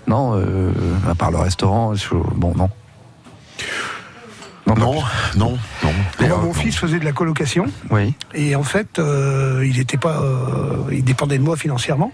[0.07, 0.72] Non, euh,
[1.11, 1.92] à part le restaurant,
[2.37, 2.70] bon, non.
[4.66, 4.75] Non,
[5.37, 5.92] non, non.
[6.18, 6.53] Moi, euh, mon non.
[6.53, 8.14] fils faisait de la colocation Oui.
[8.35, 12.11] et en fait, euh, il était pas, euh, il dépendait de moi financièrement.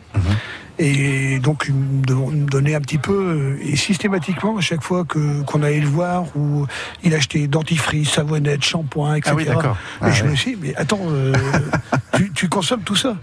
[0.85, 4.83] Et donc, il me don- me donnait un petit peu, euh, et systématiquement, à chaque
[4.83, 6.66] fois que qu'on allait le voir, où
[7.05, 9.31] il achetait dentifrice, savonnette, shampoing, etc.
[9.33, 9.77] Ah oui, d'accord.
[10.01, 10.31] Et Ah je ouais.
[10.31, 11.33] me suis dit, mais attends, euh,
[12.16, 13.16] tu, tu consommes tout ça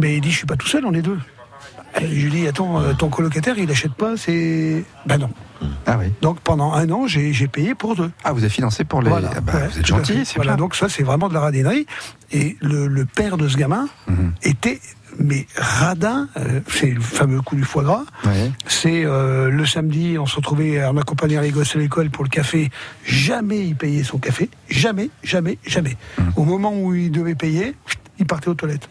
[0.00, 1.18] Mais il dit, je suis pas tout seul, on est deux.
[2.00, 4.84] Et je lui dis, attends, euh, ton colocataire, il achète pas, c'est.
[5.06, 5.30] Ben non.
[5.86, 6.06] Ah oui.
[6.20, 8.10] Donc pendant un an, j'ai j'ai payé pour deux.
[8.24, 9.08] Ah, vous avez financé pour les.
[9.08, 10.58] Voilà, Ah bah, ouais, vous êtes gentil, c'est Voilà, bien.
[10.64, 11.86] donc ça, c'est vraiment de la radinerie.
[12.30, 14.32] Et le, le père de ce gamin Mhm.
[14.42, 14.80] était,
[15.18, 18.04] mais radin, euh, c'est le fameux coup du foie gras.
[18.66, 22.30] C'est euh, le samedi, on se retrouvait en accompagnant les gosses à l'école pour le
[22.30, 22.70] café.
[23.04, 24.48] Jamais il payait son café.
[24.70, 25.96] Jamais, jamais, jamais.
[26.18, 26.32] Mhm.
[26.36, 27.74] Au moment où il devait payer,
[28.18, 28.88] il partait aux toilettes.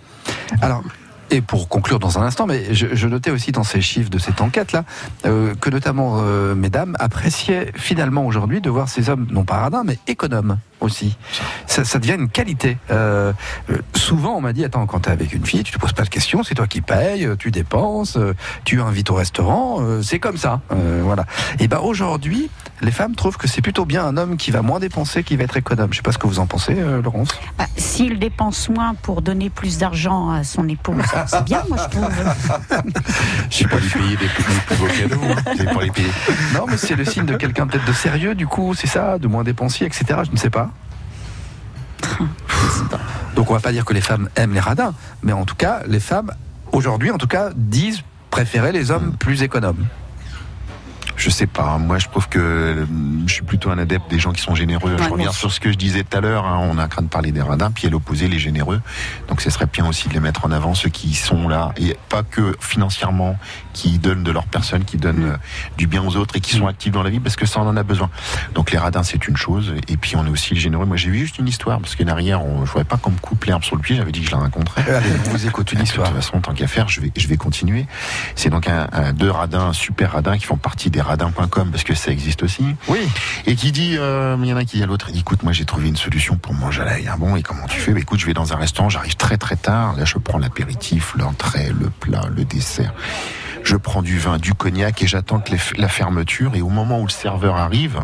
[0.61, 0.83] Alors,
[1.29, 4.17] et pour conclure dans un instant, mais je, je notais aussi dans ces chiffres de
[4.17, 4.85] cette enquête-là
[5.25, 9.83] euh, que notamment euh, mesdames appréciaient finalement aujourd'hui de voir ces hommes, non pas radins,
[9.83, 11.17] mais économes aussi.
[11.65, 12.77] Ça, ça devient une qualité.
[12.91, 13.33] Euh,
[13.69, 16.03] euh, souvent, on m'a dit attends, quand t'es avec une fille, tu te poses pas
[16.03, 18.17] de questions, c'est toi qui payes, euh, tu dépenses,
[18.63, 20.61] tu invites au restaurant, euh, c'est comme ça.
[20.71, 21.25] Euh, voilà.
[21.59, 22.49] Et ben aujourd'hui,
[22.81, 25.43] les femmes trouvent que c'est plutôt bien un homme qui va moins dépenser, qui va
[25.45, 25.89] être économe.
[25.91, 27.29] Je sais pas ce que vous en pensez, euh, Laurence.
[27.57, 31.97] Bah, S'il dépense moins pour donner plus d'argent à son épouse, c'est bien, moi je
[31.97, 32.09] trouve.
[33.49, 35.21] C'est pour lui payer des plus, des plus beaux cadeaux.
[35.23, 35.81] hein.
[35.83, 36.09] Les payer.
[36.53, 39.27] Non, mais c'est le signe de quelqu'un peut-être de sérieux, du coup, c'est ça, de
[39.27, 40.05] moins dépensier, etc.
[40.25, 40.66] Je ne sais pas.
[43.35, 45.81] Donc on va pas dire que les femmes aiment les radins, mais en tout cas,
[45.87, 46.31] les femmes,
[46.71, 48.01] aujourd'hui en tout cas, disent
[48.31, 49.85] préférer les hommes plus économes.
[51.17, 51.79] Je sais pas.
[51.79, 52.85] Moi, je trouve que euh,
[53.25, 54.91] je suis plutôt un adepte des gens qui sont généreux.
[54.95, 56.45] Ouais, je reviens sur ce que je disais tout à l'heure.
[56.45, 56.59] hein.
[56.71, 58.81] On a craint de parler des radins, puis à l'opposé, les généreux.
[59.27, 61.97] Donc, ce serait bien aussi de les mettre en avant, ceux qui sont là, et
[62.09, 63.35] pas que financièrement,
[63.73, 65.37] qui donnent de leur personne, qui donnent euh,
[65.77, 67.67] du bien aux autres et qui sont actifs dans la vie, parce que ça, on
[67.67, 68.11] en a besoin.
[68.53, 69.73] Donc, les radins, c'est une chose.
[69.87, 70.85] Et puis, on est aussi les généreux.
[70.85, 73.17] Moi, j'ai vu juste une histoire, parce que derrière, on, je voudrais pas qu'on me
[73.19, 73.95] coupe l'herbe sur le pied.
[73.95, 74.83] J'avais dit que je la raconterais.
[74.91, 76.07] Allez, on vous écoute une De histoire.
[76.09, 77.87] toute façon, tant qu'à faire, je vais, je vais continuer.
[78.35, 81.95] C'est donc un, un- deux radins, super radins, qui font partie des radins.com, parce que
[81.95, 82.75] ça existe aussi.
[82.87, 82.99] Oui.
[83.45, 85.65] Et qui dit, euh, il y en a qui dit à l'autre, écoute, moi j'ai
[85.65, 87.09] trouvé une solution pour manger à l'ail.
[87.11, 87.93] Ah bon, et comment tu fais?
[87.93, 89.95] Bah, Écoute, je vais dans un restaurant, j'arrive très très tard.
[89.97, 92.93] Là, je prends l'apéritif, l'entrée, le plat, le dessert.
[93.63, 95.43] Je prends du vin, du cognac et j'attends
[95.77, 96.55] la fermeture.
[96.55, 97.99] Et au moment où le serveur arrive,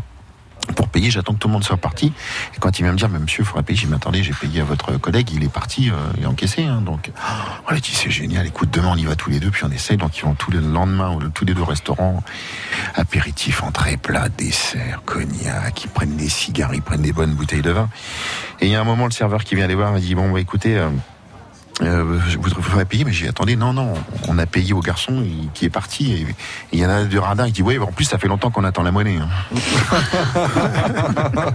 [0.76, 2.13] pour payer, j'attends que tout le monde soit parti.
[2.56, 4.34] Et quand il vient me dire, mais monsieur, il faudrait payer, j'ai dit, attendez, j'ai
[4.34, 6.63] payé à votre collègue, il est parti, euh, il est encaissé.
[6.63, 9.52] Hein, donc, oh, il dit, c'est génial, écoute, demain on y va tous les deux,
[9.52, 9.97] puis on essaye.
[9.97, 12.23] Donc, ils vont tous les lendemains, ou tous les deux au restaurant,
[12.95, 17.71] apéritif, entrée, plat, dessert, cognac, ils prennent des cigares, ils prennent des bonnes bouteilles de
[17.71, 17.89] vin.
[18.62, 20.32] Et il y a un moment, le serveur qui vient les voir, il dit, bon,
[20.32, 20.89] bah, écoutez, euh,
[21.82, 23.94] euh, vous faudrait payer, mais j'ai dit, attendez, non, non,
[24.28, 26.14] on a payé au garçon qui est parti.
[26.14, 26.28] Et
[26.72, 28.64] il y en a du radin, il dit, oui, en plus, ça fait longtemps qu'on
[28.64, 29.18] attend la monnaie.
[29.18, 29.28] hein.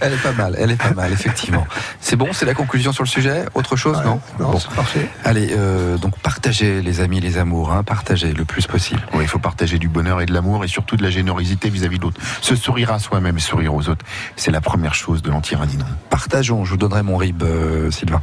[0.00, 1.66] Elle est pas mal, elle est pas mal, effectivement.
[2.00, 3.44] C'est bon, c'est la conclusion sur le sujet?
[3.54, 4.20] Autre chose, non?
[4.38, 4.58] Non, Bon.
[4.58, 5.08] c'est parfait.
[5.24, 9.00] Allez, euh, donc partagez les amis, les amours, hein, partagez le plus possible.
[9.14, 11.98] Oui, il faut partager du bonheur et de l'amour et surtout de la générosité vis-à-vis
[11.98, 12.20] de l'autre.
[12.40, 14.04] Se sourire à soi-même et sourire aux autres,
[14.36, 15.86] c'est la première chose de l'antiradinon.
[16.10, 18.22] Partageons, je vous donnerai mon rib, euh, Sylvain.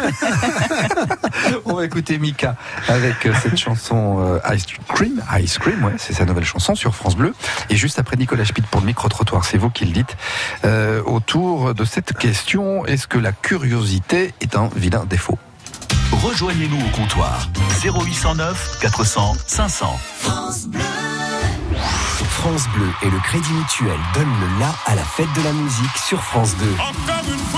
[1.64, 2.56] On va écouter Mika
[2.88, 5.22] avec euh, cette chanson euh, Ice Cream.
[5.40, 7.34] Ice Cream, ouais, c'est sa nouvelle chanson sur France Bleu.
[7.70, 10.16] Et juste après Nicolas Schmitt pour le micro-trottoir, c'est vous qui le dites.
[10.64, 15.38] Euh, autour de cette question, est-ce que la curiosité est un vilain défaut?
[16.12, 17.48] Rejoignez-nous au comptoir
[17.82, 19.98] 0809 400 500.
[20.20, 20.80] France Bleu
[23.02, 26.56] et le Crédit Mutuel donnent le la à la fête de la musique sur France
[26.56, 26.66] 2.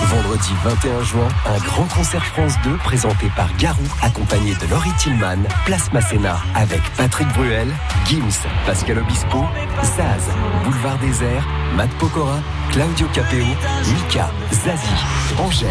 [0.06, 5.44] Vendredi 21 juin, un grand concert France 2 présenté par Garou, accompagné de Laurie Tillman,
[5.64, 7.68] Place Masséna, avec Patrick Bruel,
[8.06, 9.44] Gims, Pascal Obispo,
[9.82, 10.28] Zaz,
[10.64, 13.46] Boulevard Désert, Matt Pokora, Claudio Capeo,
[13.94, 15.04] Mika, Zazie,
[15.38, 15.70] Angèle,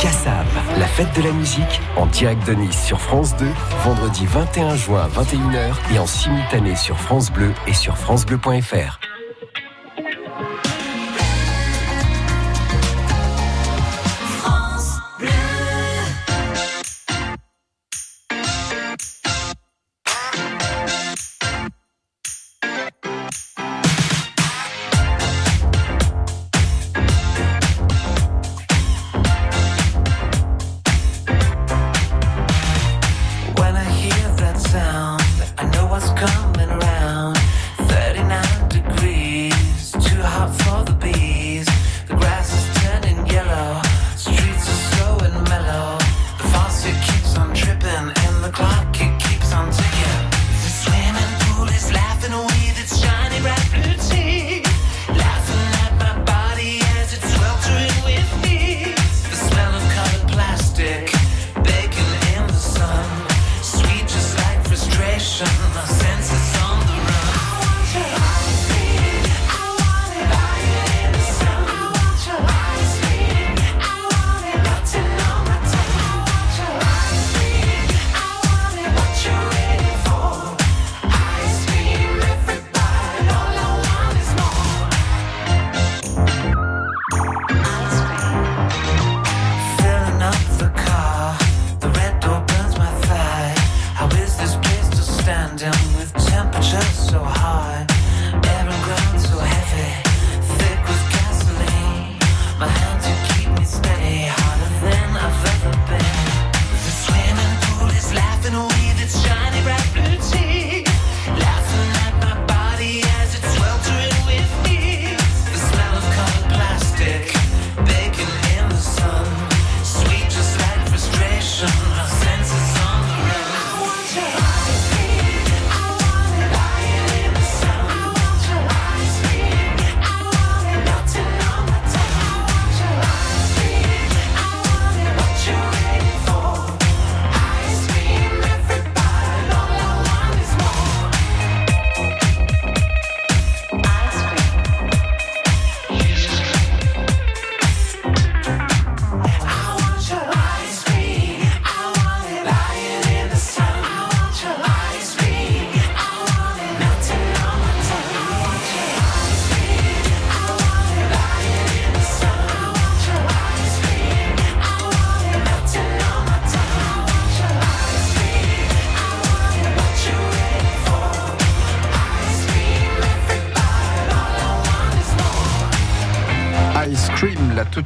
[0.00, 0.46] Kassav.
[0.78, 3.46] La fête de la musique en direct de Nice sur France 2,
[3.84, 9.09] vendredi 21 juin à 21h et en simultané sur France Bleu et sur FranceBleu.fr.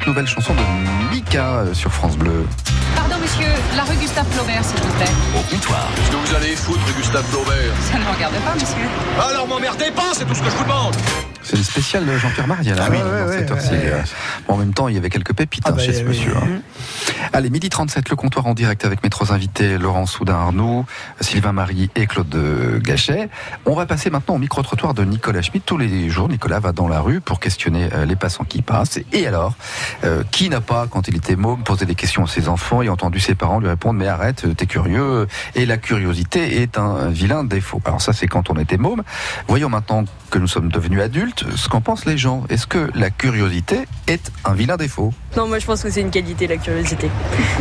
[0.04, 2.46] toute nouvelle chanson de Mika euh, sur France Bleu.
[2.94, 5.10] Pardon, monsieur, la rue Gustave Flaubert, s'il vous plaît.
[5.34, 5.88] Au comptoir.
[5.96, 7.72] Est-ce que vous allez foutre, Gustave Flaubert?
[7.90, 8.86] Ça ne me regarde pas, monsieur.
[9.30, 10.94] Alors m'emmerdez pas, c'est tout ce que je vous demande
[11.44, 13.70] C'est le spécial de Jean-Pierre Mariel hein, oui, dans ouais, cette ouais, heure-ci.
[13.72, 13.92] ouais.
[13.92, 14.02] Euh,
[14.48, 16.34] bon, en même temps, il y avait quelques pépites Ah hein, bah, chez ce monsieur.
[16.36, 16.60] hein.
[17.32, 20.86] Allez, midi 37, le comptoir en direct avec mes trois invités, Laurent Soudin-Arnoux,
[21.20, 23.28] Sylvain Marie et Claude euh, Gachet.
[23.66, 25.64] On va passer maintenant au micro-trottoir de Nicolas Schmitt.
[25.66, 28.98] Tous les jours, Nicolas va dans la rue pour questionner euh, les passants qui passent.
[29.12, 29.54] Et alors,
[30.04, 32.88] euh, qui n'a pas, quand il était môme, posé des questions à ses enfants et
[32.88, 35.26] entendu ses parents lui répondre Mais arrête, t'es curieux.
[35.56, 37.82] Et la curiosité est un vilain défaut.
[37.84, 39.02] Alors ça, c'est quand on était môme.
[39.48, 42.44] Voyons maintenant que nous sommes devenus adultes, ce qu'en pensent les gens.
[42.48, 45.12] Est-ce que la curiosité est un vilain défaut?
[45.36, 47.10] Non, moi je pense que c'est une qualité la curiosité.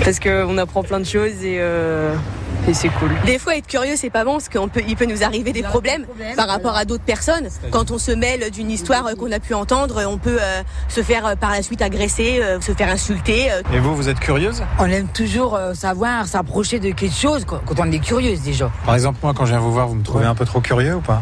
[0.03, 2.15] Parce qu'on apprend plein de choses et, euh,
[2.67, 3.09] et c'est cool.
[3.25, 5.63] Des fois, être curieux, c'est pas bon, parce qu'il peut, il peut nous arriver des
[5.63, 6.05] problèmes
[6.35, 7.49] par rapport à d'autres personnes.
[7.71, 11.25] Quand on se mêle d'une histoire qu'on a pu entendre, on peut euh, se faire
[11.25, 13.49] euh, par la suite agresser, euh, se faire insulter.
[13.73, 14.63] Et vous, vous êtes curieuse?
[14.79, 18.71] On aime toujours savoir, s'approcher de quelque chose quand quand on est curieuse déjà.
[18.85, 20.95] Par exemple, moi, quand je viens vous voir, vous me trouvez un peu trop curieux
[20.95, 21.21] ou pas?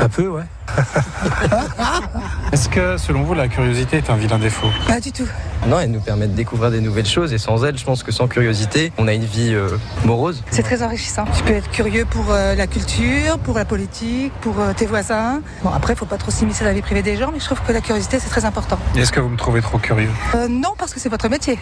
[0.00, 0.44] Un peu, ouais.
[2.52, 4.68] Est-ce que, selon vous, la curiosité est un vilain défaut?
[4.86, 5.26] Pas du tout.
[5.66, 8.12] Non, elle nous permet de découvrir des nouvelles choses et sans elle, je pense que
[8.12, 10.42] sans curiosité, on a une vie euh, morose.
[10.50, 11.24] C'est très enrichissant.
[11.36, 15.40] Tu peux être curieux pour euh, la culture, pour la politique, pour euh, tes voisins.
[15.62, 17.44] Bon, après, il faut pas trop s'immiscer dans la vie privée des gens, mais je
[17.44, 18.78] trouve que la curiosité, c'est très important.
[18.96, 20.10] Est-ce que vous me trouvez trop curieux?
[20.34, 21.58] Euh, non, parce que c'est votre métier.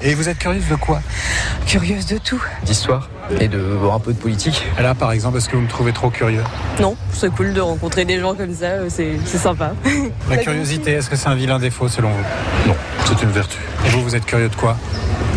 [0.00, 1.00] Et vous êtes curieuse de quoi?
[1.66, 2.42] Curieuse de tout.
[2.64, 3.08] D'histoire
[3.40, 4.64] et de voir un peu de politique.
[4.78, 6.42] Et Là, par exemple, est-ce que vous me trouvez trop curieux?
[6.80, 9.72] Non, c'est cool de rencontrer des gens comme ça, euh, c'est c'est sympa.
[10.30, 12.68] La curiosité, est-ce que c'est un vilain défaut, selon vous?
[12.68, 13.58] Non, c'est une vertu.
[13.86, 14.76] Et vous, vous êtes curieux de quoi?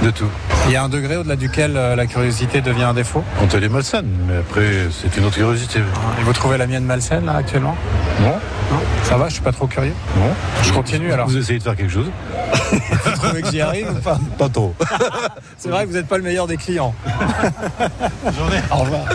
[0.03, 0.29] De tout.
[0.67, 3.63] Il y a un degré au-delà duquel euh, la curiosité devient un défaut Quand elle
[3.63, 5.79] est malsaine, mais après, c'est une autre curiosité.
[5.79, 7.75] Et vous trouvez la mienne malsaine, là, actuellement?
[8.21, 8.33] Non
[8.71, 8.79] Non?
[9.03, 9.93] Ça va, je suis pas trop curieux?
[10.17, 11.27] Non Je continue, alors.
[11.27, 12.11] Vous essayez de faire quelque chose?
[12.71, 14.19] Vous trouvez que j'y arrive ou pas?
[14.37, 14.75] Pas trop.
[15.57, 16.93] C'est vrai que vous n'êtes pas le meilleur des clients.
[17.07, 18.61] J'en ai.
[18.71, 19.05] Au revoir.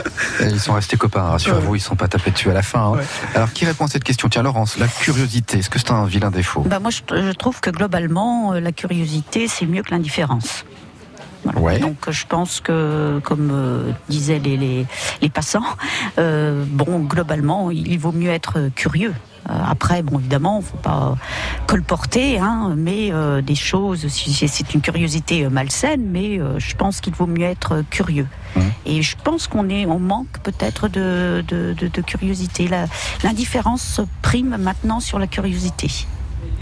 [0.41, 2.95] Et Ils sont restés copains, rassurez-vous, ils ne sont pas tapés dessus à la fin.
[2.97, 3.01] hein.
[3.37, 4.29] Alors, qui répond à cette question?
[4.29, 6.63] Tiens, Laurence, la curiosité, est-ce que c'est un vilain défaut?
[6.63, 10.65] Bah moi, je, je trouve que globalement, euh, la curiosité, c'est mieux que l'indifférence.
[11.45, 11.61] Voilà.
[11.61, 11.79] Ouais.
[11.79, 14.87] Donc, je pense que, comme euh, disaient les, les,
[15.23, 15.65] les passants,
[16.19, 19.15] euh, bon, globalement, il, vaut mieux être curieux.
[19.51, 21.17] Euh, après, bon, évidemment, faut pas
[21.67, 27.45] colporter, hein, mais des choses, c'est- une curiosité malsaine, mais je pense qu'il vaut mieux
[27.47, 28.27] être curieux.
[28.87, 32.69] Et je pense qu'on est, on manque peut-être de, de, de- de curiosité.
[33.23, 36.07] L'indifférence prime maintenant sur la curiosité.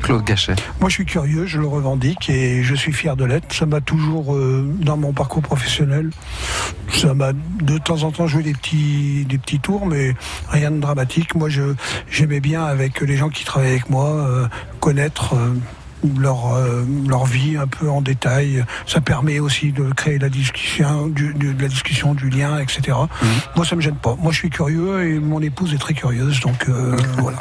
[0.03, 0.55] Claude Gachet.
[0.81, 3.55] Moi, je suis curieux, je le revendique et je suis fier de l'être.
[3.55, 6.11] Ça m'a toujours, euh, dans mon parcours professionnel,
[6.93, 10.15] ça m'a de temps en temps joué des petits, tours, mais
[10.49, 11.35] rien de dramatique.
[11.35, 11.49] Moi,
[12.11, 14.49] j'aimais bien avec les gens qui travaillaient avec moi euh,
[14.81, 15.35] connaître.
[15.35, 15.55] euh,
[16.19, 18.65] leur, euh, leur vie un peu en détail.
[18.87, 22.97] Ça permet aussi de créer la discussion, du, du- de la discussion, du lien, etc.
[23.57, 24.17] Moi, ça me gêne pas.
[24.21, 27.39] Moi, je suis curieux et mon épouse est très curieuse, donc euh, voilà.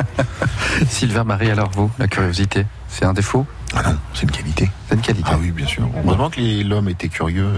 [0.87, 3.45] Sylvain Marie, alors vous, la curiosité, c'est un défaut?
[3.73, 4.69] Ah non, c'est une qualité.
[4.89, 5.29] C'est une qualité.
[5.31, 5.87] Ah oui, bien sûr.
[6.03, 7.49] Heureusement que l'homme était curieux.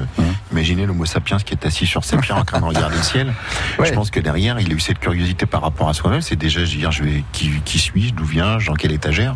[0.51, 3.33] Imaginez l'homo sapiens qui est assis sur ses pieds en train de regarder le ciel.
[3.83, 6.21] Je pense que derrière, il a eu cette curiosité par rapport à soi-même.
[6.21, 9.35] C'est déjà, dire, je vais, qui, qui suis-je, d'où viens-je, dans quelle étagère.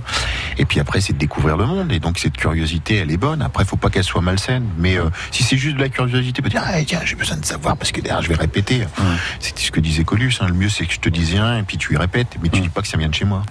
[0.59, 1.91] Et puis après, c'est de découvrir le monde.
[1.91, 3.41] Et donc, cette curiosité, elle est bonne.
[3.41, 4.65] Après, faut pas qu'elle soit malsaine.
[4.77, 7.45] Mais euh, si c'est juste de la curiosité, peut dire, ah, tiens, j'ai besoin de
[7.45, 8.85] savoir parce que derrière, je vais répéter.
[9.39, 10.33] C'était ce que disait Colus.
[10.41, 10.47] hein.
[10.47, 12.37] Le mieux, c'est que je te dise rien et puis tu y répètes.
[12.43, 13.41] Mais tu dis pas que ça vient de chez moi.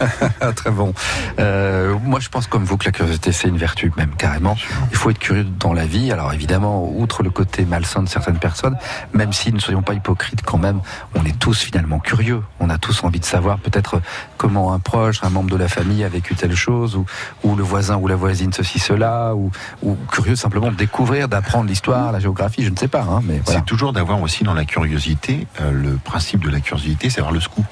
[0.56, 0.94] Très bon.
[1.40, 4.56] Euh, moi, je pense comme vous que la curiosité, c'est une vertu, même carrément.
[4.90, 6.12] Il faut être curieux dans la vie.
[6.12, 8.76] Alors évidemment, outre le côté malsain de certaines personnes,
[9.12, 10.80] même si ne soyons pas hypocrites quand même,
[11.14, 12.42] on est tous finalement curieux.
[12.60, 14.00] On a tous envie de savoir peut-être
[14.36, 17.06] comment un proche, un membre de la famille a vécu telle chose, ou,
[17.42, 19.50] ou le voisin ou la voisine ceci, cela, ou,
[19.82, 23.02] ou curieux simplement de découvrir, d'apprendre l'histoire, la géographie, je ne sais pas.
[23.02, 23.60] Hein, mais voilà.
[23.60, 27.34] C'est toujours d'avoir aussi dans la curiosité, euh, le principe de la curiosité, c'est avoir
[27.34, 27.66] le scoop.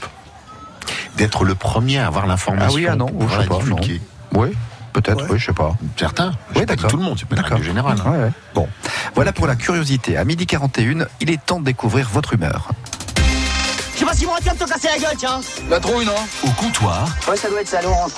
[1.17, 2.71] D'être le premier à avoir l'information.
[2.71, 3.77] Ah oui, ah non, je sais pas, non.
[4.35, 4.53] Oui,
[4.95, 5.75] peut-être, oui, je sais pas.
[5.99, 6.33] Certains.
[6.55, 6.89] Je Oui, d'accord.
[6.91, 7.57] tout le monde, c'est pas hein.
[8.07, 8.31] Ouais, ouais.
[8.55, 8.67] Bon,
[9.15, 10.17] voilà pour la curiosité.
[10.17, 12.71] À midi 41, il est temps de découvrir votre humeur.
[13.95, 15.41] Je sais pas si mon réclame te casser la gueule, tiens.
[15.71, 16.15] La trouille, non?
[16.43, 18.09] Au comptoir, Ouais, ça doit être ça, Laurent.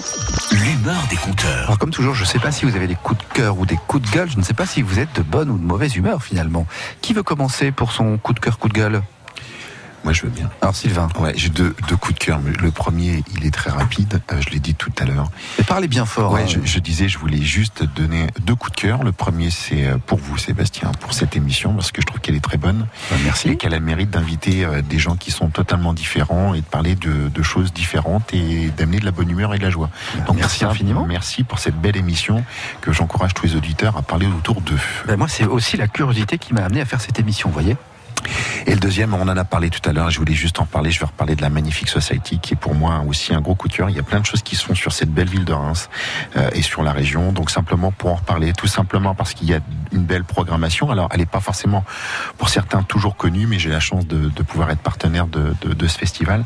[0.52, 1.64] l'humeur des compteurs.
[1.66, 3.66] Alors comme toujours, je ne sais pas si vous avez des coups de cœur ou
[3.66, 5.64] des coups de gueule, je ne sais pas si vous êtes de bonne ou de
[5.64, 6.66] mauvaise humeur finalement.
[7.02, 9.02] Qui veut commencer pour son coup de cœur, coup de gueule?
[10.06, 10.48] Moi, je veux bien.
[10.62, 12.38] Alors, Sylvain Ouais, j'ai deux, deux coups de cœur.
[12.62, 14.20] Le premier, il est très rapide.
[14.30, 15.28] euh, je l'ai dit tout à l'heure.
[15.58, 16.30] Et parlez bien fort.
[16.30, 16.46] Ouais, hein.
[16.46, 19.02] je, je disais, je voulais juste donner deux coups de cœur.
[19.02, 22.36] Le premier, c'est euh, pour vous, Sébastien, pour cette émission, parce que je trouve qu'elle
[22.36, 22.86] est très bonne.
[23.24, 23.48] merci.
[23.48, 26.66] Et qu'elle a le mérite d'inviter euh, des gens qui sont totalement différents et de
[26.66, 29.90] parler de, de choses différentes et d'amener de la bonne humeur et de la joie.
[30.28, 31.04] Donc merci ça, infiniment.
[31.08, 32.44] Merci pour cette belle émission
[32.80, 34.78] que j'encourage tous les auditeurs à parler autour d'eux.
[35.08, 37.76] Ben, moi, c'est aussi la curiosité qui m'a amené à faire cette émission, vous voyez
[38.66, 40.90] Et le deuxième, on en a parlé tout à l'heure, je voulais juste en parler,
[40.90, 43.68] je vais reparler de la Magnifique Society, qui est pour moi aussi un gros coup
[43.68, 43.90] de cœur.
[43.90, 45.88] Il y a plein de choses qui se font sur cette belle ville de Reims
[46.36, 47.32] euh, et sur la région.
[47.32, 49.60] Donc simplement pour en reparler, tout simplement parce qu'il y a
[49.92, 50.90] une belle programmation.
[50.90, 51.84] Alors elle n'est pas forcément
[52.38, 55.72] pour certains toujours connue, mais j'ai la chance de, de pouvoir être partenaire de, de,
[55.72, 56.44] de ce festival.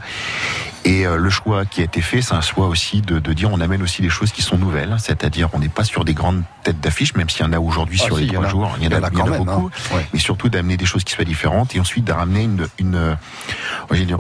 [0.85, 3.51] Et euh, le choix qui a été fait, c'est un choix aussi de, de dire
[3.53, 6.43] on amène aussi des choses qui sont nouvelles, c'est-à-dire on n'est pas sur des grandes
[6.63, 8.85] têtes d'affiche, même s'il y en a aujourd'hui Ah, sur si, les trois jours, il
[8.85, 9.71] y en a, beaucoup.
[9.95, 10.07] Ouais.
[10.13, 13.15] mais surtout d'amener des choses qui soient différentes et ensuite de ramener une, une, euh,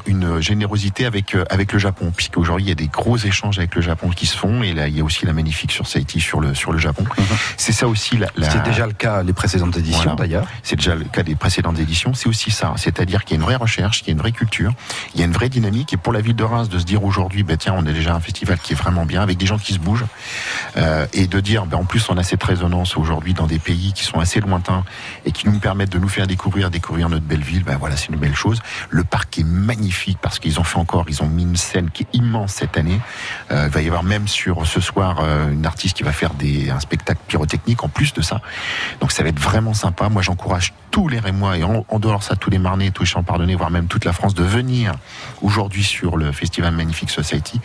[0.07, 3.75] une générosité avec, euh, avec le Japon, puisqu'aujourd'hui il y a des gros échanges avec
[3.75, 6.20] le Japon qui se font et là il y a aussi la magnifique sur Saïti
[6.20, 7.05] sur le, sur le Japon.
[7.57, 10.16] C'est ça aussi la, la- C'était déjà le cas les précédentes éditions, voilà.
[10.16, 10.46] d'ailleurs.
[10.62, 12.12] C'est déjà le cas des précédentes éditions.
[12.14, 12.75] C'est aussi ça.
[12.77, 14.73] C'est-à-dire qu'il y a une vraie recherche, qu'il y a une vraie culture,
[15.14, 15.92] il y a une vraie dynamique.
[15.92, 18.19] Et pour la ville de De se dire aujourd'hui, bah, tiens, on a déjà un
[18.19, 20.07] festival qui est vraiment bien, avec des gens qui se bougent.
[20.77, 23.93] Euh, et de dire, bah, en plus, on a cette résonance aujourd'hui dans des pays
[23.93, 24.85] qui sont assez lointains
[25.25, 27.63] et qui nous permettent de nous faire découvrir, découvrir notre belle ville.
[27.63, 28.61] Ben voilà, c'est une belle chose.
[28.89, 32.03] Le parc est magnifique parce qu'ils ont fait encore, ils ont mis une scène qui
[32.03, 33.01] est immense cette année.
[33.53, 36.35] Euh, il va y avoir même sur ce soir euh, une artiste qui va faire
[36.35, 38.41] des, un spectacle pyrotechnique en plus de ça.
[39.01, 40.09] Donc ça va être vraiment sympa.
[40.09, 43.05] Moi, j'encourage tous les Rémois et en, en dehors de ça, tous les Marnais, tous
[43.05, 44.95] les Champardonnais, voire même toute la France, de venir
[45.43, 47.61] aujourd'hui sur le festival Magnifique Society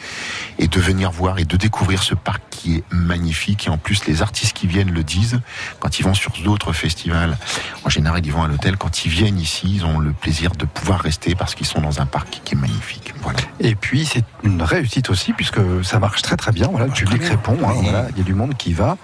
[0.59, 3.67] et de venir voir et de découvrir ce parc qui est magnifique.
[3.67, 5.39] Et en plus, les artistes qui viennent le disent.
[5.79, 7.37] Quand ils vont sur d'autres festivals,
[7.83, 8.77] en général, ils vont à l'hôtel.
[8.77, 12.01] Quand ils viennent ici, ils ont le plaisir de pouvoir rester parce qu'ils sont dans
[12.01, 13.13] un parc qui est magnifique.
[13.23, 13.39] Voilà.
[13.59, 16.67] Et puis c'est une réussite aussi puisque ça marche très très bien.
[16.69, 17.57] Voilà, le public répond.
[17.65, 18.97] hein, voilà, il y a du monde qui va.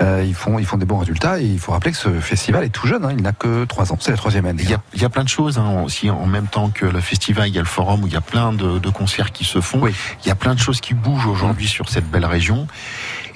[0.00, 2.64] Euh, ils font ils font des bons résultats et il faut rappeler que ce festival
[2.64, 3.04] est tout jeune.
[3.04, 3.98] hein, il n'a que trois ans.
[4.00, 4.62] C'est la troisième année.
[4.64, 6.86] Il y, a, il y a plein de choses hein, aussi en même temps que
[6.86, 9.11] le festival, il y a le forum où il y a plein de, de concerts
[9.32, 9.86] qui se font.
[9.86, 12.66] Il y a plein de choses qui bougent aujourd'hui sur cette belle région.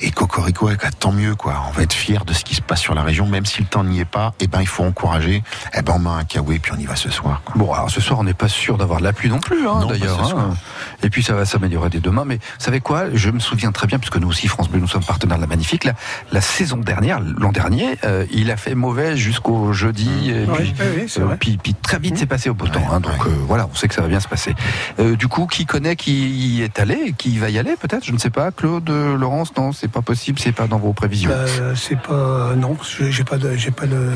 [0.00, 1.62] Et Cocorico, eh, tant mieux quoi.
[1.68, 3.66] On va être fiers de ce qui se passe sur la région, même si le
[3.66, 4.34] temps n'y est pas.
[4.40, 5.42] Eh ben il faut encourager.
[5.76, 7.42] Eh ben on met un kawaii puis on y va ce soir.
[7.44, 7.54] quoi.
[7.56, 9.86] Bon, alors ce soir, on n'est pas sûr d'avoir de la pluie non plus, hein,
[9.88, 10.36] d'ailleurs.
[10.36, 10.54] hein.
[11.02, 12.24] Et puis ça va s'améliorer dès demain.
[12.26, 13.04] Mais vous savez quoi?
[13.14, 15.46] Je me souviens très bien, puisque nous aussi, France Bleu, nous sommes partenaires de la
[15.48, 15.84] Magnifique.
[15.84, 15.92] La,
[16.32, 20.30] la saison dernière, l'an dernier, euh, il a fait mauvais jusqu'au jeudi.
[20.30, 21.36] Et Oui, puis, oui, euh, vrai.
[21.38, 22.82] puis, puis très vite, c'est passé au beau temps.
[22.92, 23.00] hein.
[23.00, 24.54] donc euh, voilà, on sait que ça va bien se passer.
[24.98, 28.04] Euh, du coup, qui connaît qui y est allé, qui va y aller peut-être?
[28.04, 28.50] Je ne sais pas.
[28.50, 31.30] Claude, Laurence, non, c'est pas possible, c'est pas dans vos prévisions.
[31.32, 32.54] Euh, c'est pas.
[32.56, 32.76] Non,
[33.10, 33.54] j'ai pas de.
[33.56, 34.10] J'ai pas de.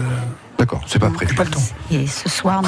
[0.58, 1.34] D'accord, c'est pas prévu.
[1.34, 1.62] Pas le temps.
[1.90, 2.62] Et ce soir,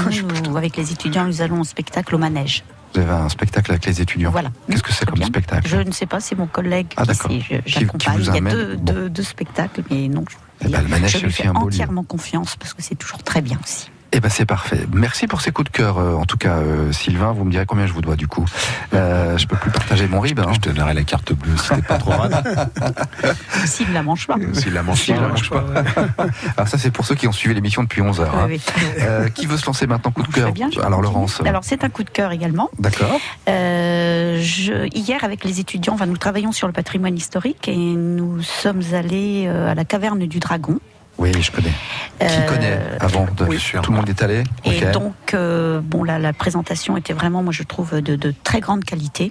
[0.46, 2.64] nous, avec les étudiants, nous allons au spectacle au manège.
[2.94, 4.30] Vous avez un spectacle avec les étudiants.
[4.30, 4.50] Voilà.
[4.70, 5.66] Qu'est-ce que c'est comme spectacle?
[5.66, 8.18] Je ne sais pas, c'est mon collègue Ah, qui je- j'accompagne.
[8.20, 8.92] Il y a deux, Bon.
[8.92, 10.24] deux- deux spectacles, mais non,
[10.60, 11.66] Eh ben, le manège, je c'est lui aussi fais un beau lieu.
[11.74, 13.90] entièrement confiance parce que c'est toujours très bien aussi.
[14.14, 14.86] Eh ben c'est parfait.
[14.92, 15.96] Merci pour ces coups de cœur.
[15.98, 18.44] euh, en tout cas, euh, Sylvain, vous me direz combien je vous dois du coup.
[18.92, 20.38] Euh, je peux plus partager mon rib.
[20.38, 20.50] Hein.
[20.52, 22.42] Je te donnerai la carte bleue si t'es pas trop rade.
[23.64, 24.36] S'il ne la mange pas.
[24.52, 25.64] S'il la mange S'il pas, la mange pas.
[26.58, 28.34] Alors ça, c'est pour ceux qui ont suivi l'émission depuis 11 heures.
[28.36, 28.46] hein.
[28.48, 28.82] Oui, oui.
[29.00, 31.00] Euh, qui veut se lancer maintenant coup de Très cœur bien, Alors.
[31.00, 31.40] Laurence.
[31.46, 32.68] Alors c'est un coup de cœur également.
[32.78, 33.18] D'accord.
[33.48, 38.42] Euh, je, hier, avec les étudiants, enfin, nous travaillons sur le patrimoine historique et nous
[38.42, 40.78] sommes allés euh, à la caverne du Dragon.
[41.22, 41.70] Oui, je connais.
[41.70, 43.44] Qui Euh, connaît avant de...
[43.80, 44.42] Tout le monde est allé.
[44.64, 48.58] Et donc, euh, bon, la, la présentation était vraiment, moi je trouve, de, de très
[48.58, 49.30] grande qualité.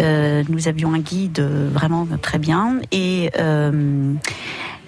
[0.00, 1.40] Euh, nous avions un guide
[1.72, 2.80] vraiment très bien.
[2.90, 3.30] Et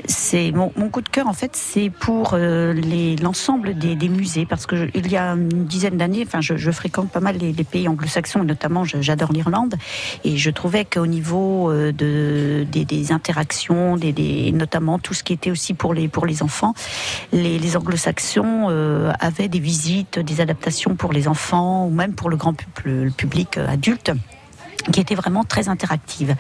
[0.08, 2.74] c'est mon, coup de cœur, en fait, c'est pour euh,
[3.20, 7.20] l'ensemble des, musées, parce que il y a une dizaine d'années, enfin, je, fréquente pas
[7.20, 9.74] mal les, pays anglo-saxons, notamment, j'adore l'Irlande,
[10.24, 15.50] et je trouvais qu'au niveau euh, de, des, interactions, des, notamment tout ce qui était
[15.50, 16.74] aussi pour les, pour les enfants,
[17.32, 22.36] les, anglo-saxons euh, avaient des visites, des adaptations pour les enfants, ou même pour le
[22.36, 22.54] grand
[23.16, 24.12] public adulte
[24.92, 26.34] qui étaient vraiment très interactives.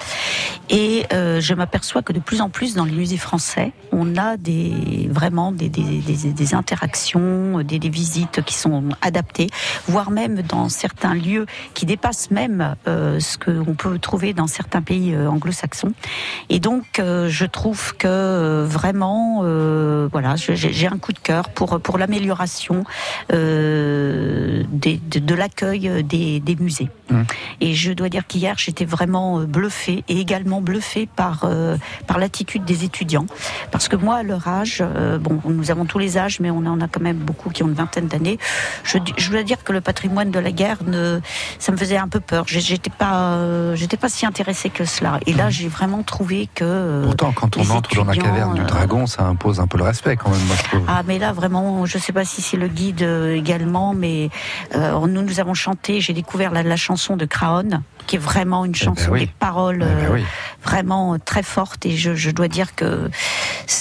[0.70, 4.36] Et euh, je m'aperçois que de plus en plus dans les musées français, on a
[4.36, 9.48] des vraiment des, des, des, des interactions, des, visites qui sont adaptées,
[9.86, 14.82] voire même dans certains lieux qui dépassent même euh, ce qu'on peut trouver dans certains
[14.82, 15.92] pays euh, anglo-saxons.
[16.48, 21.48] Et donc, euh, je trouve que euh, vraiment, euh, voilà, j'ai un coup de cœur
[21.50, 22.84] pour pour l'amélioration
[23.30, 26.88] de, de l'accueil des musées.
[27.08, 27.22] Mmh.
[27.60, 31.76] Et je dois dire qu'hier, j'étais vraiment euh, bluffée et également bluffée par euh,
[32.06, 33.26] par l'attitude des étudiants,
[33.70, 36.66] parce que moi, à leur âge, euh, bon, nous avons tous les âges, mais on
[36.66, 38.38] en a quand même beaucoup qui ont une vingtaine d'années.
[38.82, 41.20] Je, je dois dire que le patrimoine de la guerre, ne,
[41.58, 42.44] ça me faisait un peu peur.
[42.48, 45.20] J'étais pas, euh, j'étais pas si intéressée que cela.
[45.26, 49.06] Et là, j'ai vraiment trouvé que Pourtant, quand on entre dans la caverne du dragon,
[49.06, 50.82] ça impose un peu le respect quand même, moi je trouve.
[50.88, 54.30] ah mais là vraiment, je sais pas si c'est le guide également, mais
[54.74, 56.00] nous nous avons chanté.
[56.00, 59.20] J'ai découvert la, la chanson de Craon, qui est vraiment une chanson, Eh ben oui.
[59.20, 60.22] des paroles Eh ben euh,
[60.64, 61.86] vraiment euh, très fortes.
[61.86, 63.10] Et je, je dois dire que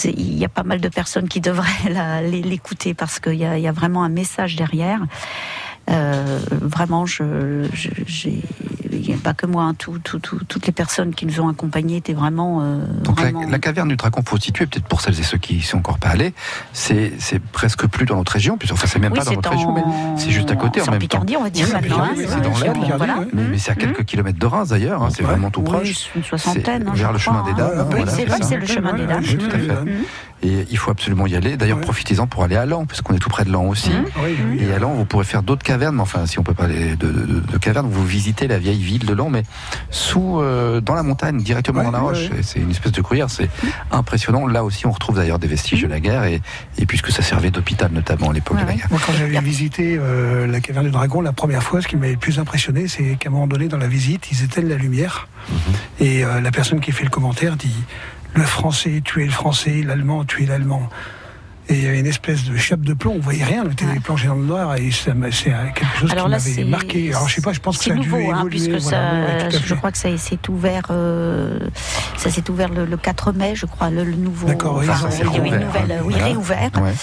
[0.03, 4.03] il y a pas mal de personnes qui devraient l'écouter parce qu'il y a vraiment
[4.03, 4.99] un message derrière.
[5.89, 8.41] Euh, vraiment, je, je- j'ai,
[8.91, 11.39] il n'y a pas que moi, hein, tout- tout- tout- toutes les personnes qui nous
[11.41, 12.61] ont accompagnés étaient vraiment.
[12.63, 15.38] euh, Donc la, vraiment- la caverne du dragon, faut situer peut-être pour celles et ceux
[15.38, 16.33] qui y sont encore pas allés,
[16.73, 17.11] c'est
[17.51, 19.83] presque plus dans notre région, puis enfin c'est même Oui, pas dans notre région, mais
[20.17, 21.39] c'est juste à côté en en même Picardie, temps.
[21.41, 23.15] on va dire Oui, maintenant, hein, c'est dans l'Aisne, voilà.
[23.33, 25.83] mais, mais c'est à quelques kilomètres de Reims d'ailleurs, hein, c'est vraiment tout proche.
[25.88, 27.55] Oui, une soixantaine, C'est hein, vers le chemin des hein.
[27.75, 27.89] Dames.
[27.93, 29.23] Oui, c'est vrai, c'est le chemin des Dames.
[30.45, 30.59] Mhm.
[30.61, 31.57] Et il faut absolument y aller.
[31.57, 33.91] D'ailleurs, profitez-en pour aller à Lens, parce qu'on est tout près de Lens aussi.
[33.91, 34.59] Mhm.
[34.59, 35.95] Et à Lens, vous pourrez faire d'autres cavernes.
[35.95, 38.81] Mais enfin, si on peut pas aller de, de, de cavernes, vous visitez la vieille
[38.81, 39.43] ville de Lens, mais
[39.89, 42.29] sous, euh, dans la montagne, directement dans la roche.
[42.37, 43.29] Et C'est une espèce de gruyère.
[43.29, 43.49] C'est
[43.91, 44.47] impressionnant.
[44.47, 46.41] Là aussi, on retrouve d'ailleurs des vestiges de la guerre, et,
[46.77, 48.87] et puisque ça servait d'hôpital notamment à l'époque de la guerre.
[48.89, 52.13] Moi, quand j'avais visité euh, la caverne du dragon, la première fois, ce qui m'avait
[52.13, 55.27] le plus impressionné, c'est qu'à un moment donné, dans la visite, ils éteignent la lumière.
[55.99, 57.75] Et euh, la personne qui fait le commentaire dit
[58.36, 60.89] Le français tuait le français, l'allemand tuait l'allemand.
[61.68, 63.86] Et il y avait une espèce de chape de plomb, on voyait rien, on était
[64.03, 65.13] plongé dans le noir, et c'est euh,
[65.74, 67.09] quelque chose Alors qui m'avait marqué.
[67.13, 68.49] Alors je sais pas, je pense que c'est ça a dû nouveau, hein, évoluer.
[68.49, 69.13] puisque voilà, ça,
[69.43, 71.59] ouais, tout à je crois que ça s'est ouvert, euh,
[72.18, 74.47] ça s'est ouvert le, le 4 mai, je crois, le, le nouveau.
[74.47, 76.01] D'accord, oui, enfin, il y a eu une nouvelle, hein.
[76.03, 76.26] oui, Voilà.
[76.26, 76.72] réouvert.
[76.76, 76.93] Ouais, ouais.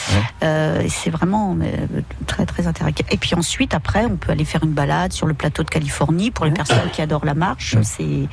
[0.44, 1.86] Euh, c'est vraiment euh,
[2.26, 2.94] très très intéressant.
[3.10, 6.30] Et puis ensuite, après, on peut aller faire une balade sur le plateau de Californie
[6.30, 7.76] pour les personnes qui adorent la marche.
[7.82, 8.28] C'est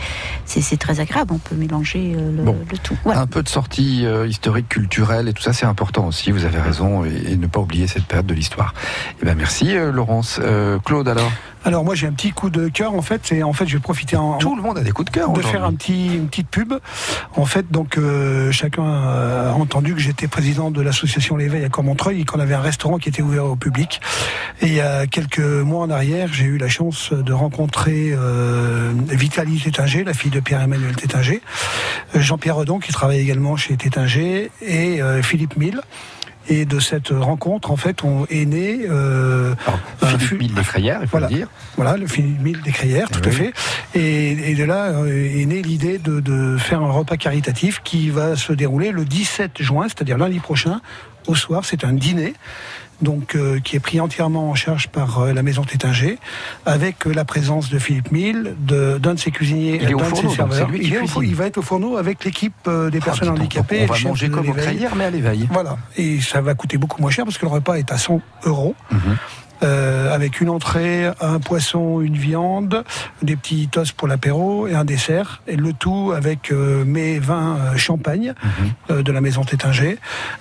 [0.46, 1.34] c'est très agréable.
[1.34, 2.58] On peut mélanger euh, le, Bon.
[2.72, 2.98] le tout.
[3.06, 6.19] Un peu de sortie euh, historique, culturelle et tout ça, c'est important aussi.
[6.28, 8.74] Vous avez raison et, et ne pas oublier cette période de l'histoire.
[9.22, 10.40] Eh ben merci euh, Laurence.
[10.44, 11.32] Euh, Claude alors?
[11.66, 13.82] Alors moi j'ai un petit coup de cœur en fait, c'est en fait je vais
[13.82, 15.32] profiter en, Tout le monde a des coups de cœur.
[15.32, 16.74] de faire un petit une petite pub.
[17.36, 22.22] En fait donc euh, chacun a entendu que j'étais président de l'association l'éveil à Cormontreuil
[22.22, 24.00] et qu'on avait un restaurant qui était ouvert au public.
[24.62, 28.94] Et il y a quelques mois en arrière, j'ai eu la chance de rencontrer euh,
[29.10, 31.42] Vitalie Tétinger, la fille de Pierre-Emmanuel Tétinger,
[32.16, 35.82] Jean-Pierre Redon qui travaille également chez Tétinger et euh, Philippe Mille.
[36.50, 39.54] Et de cette rencontre, en fait, on est né euh,
[40.02, 41.28] un Philippe Mille Descrières, il faut voilà.
[41.28, 41.48] le dire.
[41.76, 43.54] Voilà, le Philippe Mille des Crières, tout à fait.
[43.94, 48.10] Et, et de là euh, est née l'idée de, de faire un repas caritatif qui
[48.10, 50.82] va se dérouler le 17 juin, c'est-à-dire lundi prochain,
[51.28, 51.66] au soir.
[51.66, 52.34] C'est un dîner.
[53.02, 56.18] Donc, euh, qui est pris entièrement en charge par euh, la maison Tétinger,
[56.66, 60.04] avec euh, la présence de Philippe Mille, de- d'un de, ses cuisiniers, au d'un de
[60.04, 60.70] ses fourneau, serveurs.
[61.24, 63.80] il, va être au fourneau avec l'équipe euh, des Ah, personnes handicapées.
[63.82, 64.64] on et va manger comme au l'éveil.
[64.76, 65.48] Crayères, mais à l'éveil.
[65.52, 68.20] Voilà, et ça va coûter beaucoup moins cher parce que le repas est à 100
[68.44, 68.76] euros.
[68.92, 69.18] Mhm.
[69.62, 72.84] Euh, avec une entrée, un poisson, une viande,
[73.22, 75.42] des petits toasts pour l'apéro et un dessert.
[75.48, 78.72] Et le tout avec euh, mes vins euh, champagne Mhm.
[78.92, 79.98] euh, de la maison Tétinger.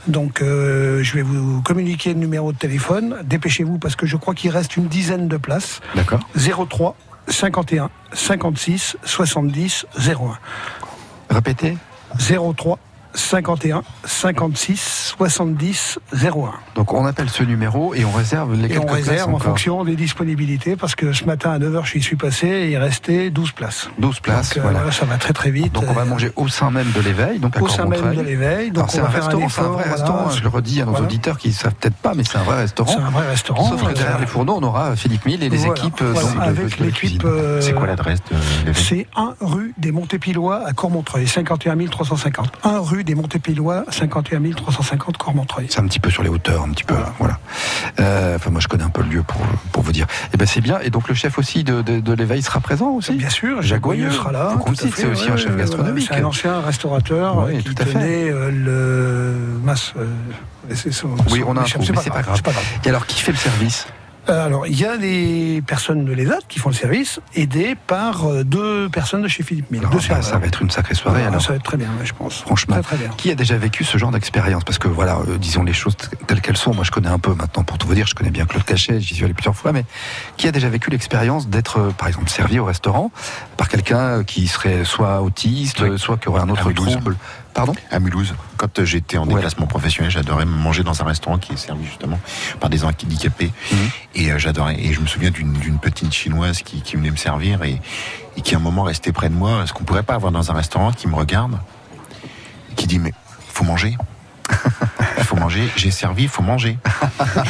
[0.06, 3.16] Donc euh, je vais vous communiquer le numéro de téléphone.
[3.24, 5.80] Dépêchez-vous parce que je crois qu'il reste une dizaine de places.
[5.96, 6.20] D'accord.
[6.68, 6.96] 03
[7.26, 10.14] 51 56 70 01.
[11.28, 11.76] Répétez.
[12.56, 12.78] 03
[13.14, 16.52] 51 56 70 01.
[16.74, 19.42] Donc on appelle ce numéro et on réserve les Et quelques on réserve en encore.
[19.48, 23.30] fonction des disponibilités parce que ce matin à 9h je suis passé et il restait
[23.30, 23.88] 12 places.
[23.98, 24.90] 12 places, Donc, euh, voilà.
[24.92, 25.72] ça va très très vite.
[25.72, 28.14] Donc on va Euh, manger au sein même de l'éveil, donc à au sein même
[28.14, 28.70] de l'éveil.
[28.70, 29.72] Donc c'est un va faire un restaurant, c'est un effort.
[29.72, 29.96] vrai voilà.
[29.96, 31.06] restaurant, hein, je le redis à nos Voilà.
[31.06, 32.92] auditeurs qui ne savent peut-être pas, mais c'est un vrai restaurant.
[32.92, 33.68] C'est un vrai restaurant.
[33.70, 35.72] Sauf que derrière Euh, les fourneaux, on aura Philippe Mille et les Voilà.
[35.80, 37.24] équipes euh, Voilà, donc, de- avec l'équipe.
[37.24, 38.36] euh, C'est quoi l'adresse de
[38.66, 42.50] l'événement C'est 1 rue des Montépillois à Cormontreuil, 51 350.
[42.64, 45.66] 1 rue des Montépillois, 51 350 Cormontreuil.
[45.70, 46.94] C'est un petit peu sur les hauteurs, un petit peu.
[47.18, 47.38] Voilà.
[48.00, 49.40] Euh, enfin, moi, je connais un peu le lieu pour,
[49.72, 50.06] pour vous dire.
[50.32, 50.78] Et ben, c'est bien.
[50.80, 53.12] Et donc, le chef aussi de, de, de l'éveil sera présent aussi.
[53.12, 54.54] Bien sûr, Jacques Goyeux sera là.
[54.76, 56.08] Fait, c'est aussi ouais, un chef gastronomique.
[56.10, 57.92] C'est un ancien restaurateur Oui, euh, qui tout à fait.
[57.92, 59.92] tenait euh, le masse.
[59.98, 60.06] euh,
[61.30, 62.36] Oui, on a un trou, mais c'est pas grave.
[62.36, 62.64] c'est pas grave.
[62.84, 63.86] Et alors, qui fait le service?
[64.28, 68.44] Alors, il y a des personnes de l'ESAT qui font le service, aidées par euh,
[68.44, 69.80] deux personnes de chez Philippe Mille.
[69.86, 70.20] Ah, deux bah.
[70.20, 71.22] Ça va être une sacrée soirée.
[71.24, 71.40] Ah, alors.
[71.40, 72.40] Ça va être très bien, je pense.
[72.42, 73.08] Franchement, Très, très bien.
[73.16, 74.64] qui a déjà vécu ce genre d'expérience?
[74.64, 76.74] Parce que voilà, euh, disons les choses telles qu'elles sont.
[76.74, 79.00] Moi, je connais un peu maintenant, pour tout vous dire, je connais bien Claude Cachet,
[79.00, 79.84] j'y suis allé plusieurs fois, mais
[80.36, 83.10] qui a déjà vécu l'expérience d'être, euh, par exemple, servi au restaurant
[83.56, 85.88] par quelqu'un euh, qui serait soit autiste, Oui.
[85.90, 87.16] euh, soit qui aurait un autre trouble
[87.58, 87.74] Pardon?
[87.90, 88.36] À Mulhouse.
[88.56, 92.20] Quand j'étais en déplacement professionnel, j'adorais manger dans un restaurant qui est servi justement
[92.60, 93.50] par des handicapés.
[93.72, 93.78] Mhm.
[94.14, 94.76] Et euh, j'adorais.
[94.78, 97.80] Et je me souviens d'une petite chinoise qui, qui venait me servir et,
[98.36, 99.66] et qui à un moment restait près de moi.
[99.66, 101.58] Ce qu'on pourrait pas avoir dans un restaurant, qui me regarde,
[102.70, 103.12] et qui dit mais
[103.48, 103.98] faut manger.
[105.18, 105.68] Il faut manger.
[105.74, 106.78] J'ai servi, il faut manger.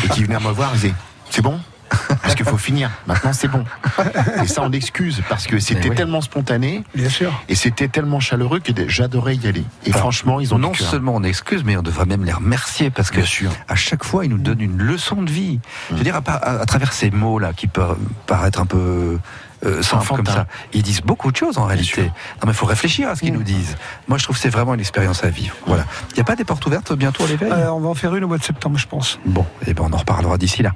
[0.05, 0.95] Et qui venait me voir, il disait
[1.29, 1.61] c'est bon?
[2.23, 2.91] Parce qu'il faut finir.
[3.07, 3.65] Maintenant, c'est bon.
[4.43, 5.97] Et ça, on excuse parce que c'était Eh oui.
[5.97, 6.85] tellement spontané.
[6.95, 7.33] Bien sûr.
[7.49, 9.65] Et c'était tellement chaleureux que j'adorais y aller.
[9.85, 12.91] Et Alors, franchement, ils ont non seulement on excuse, mais on devrait même les remercier
[12.91, 13.21] parce que
[13.69, 15.61] à chaque fois ils nous donnent une leçon de vie.
[15.91, 18.67] Je veux dire à, par- à- à travers ces mots là qui peuvent paraître un
[18.67, 19.19] peu
[19.65, 22.03] euh, simples comme ça, ils disent beaucoup de choses en réalité.
[22.03, 23.77] Non mais il faut réfléchir à ce qu'ils nous disent.
[24.07, 25.55] Moi je trouve que c'est vraiment une expérience à vivre.
[25.67, 25.85] Voilà.
[26.11, 27.51] Il n'y a pas des portes ouvertes bientôt à l'éveil?
[27.51, 29.19] Euh, on va en faire une au mois de septembre, je pense.
[29.25, 30.73] Bon, et ben on en reparlera d'ici là.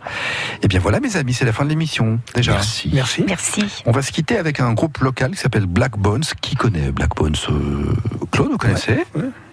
[0.62, 2.52] Et bien voilà mes amis, c'est la fin de l'émission déjà.
[2.52, 2.90] Merci.
[2.92, 3.24] Merci.
[3.26, 3.64] Merci.
[3.86, 6.24] On va se quitter avec un groupe local qui s'appelle Black Bones.
[6.40, 7.94] Qui connaît Black Bones euh,
[8.30, 9.04] Claude, vous connaissez?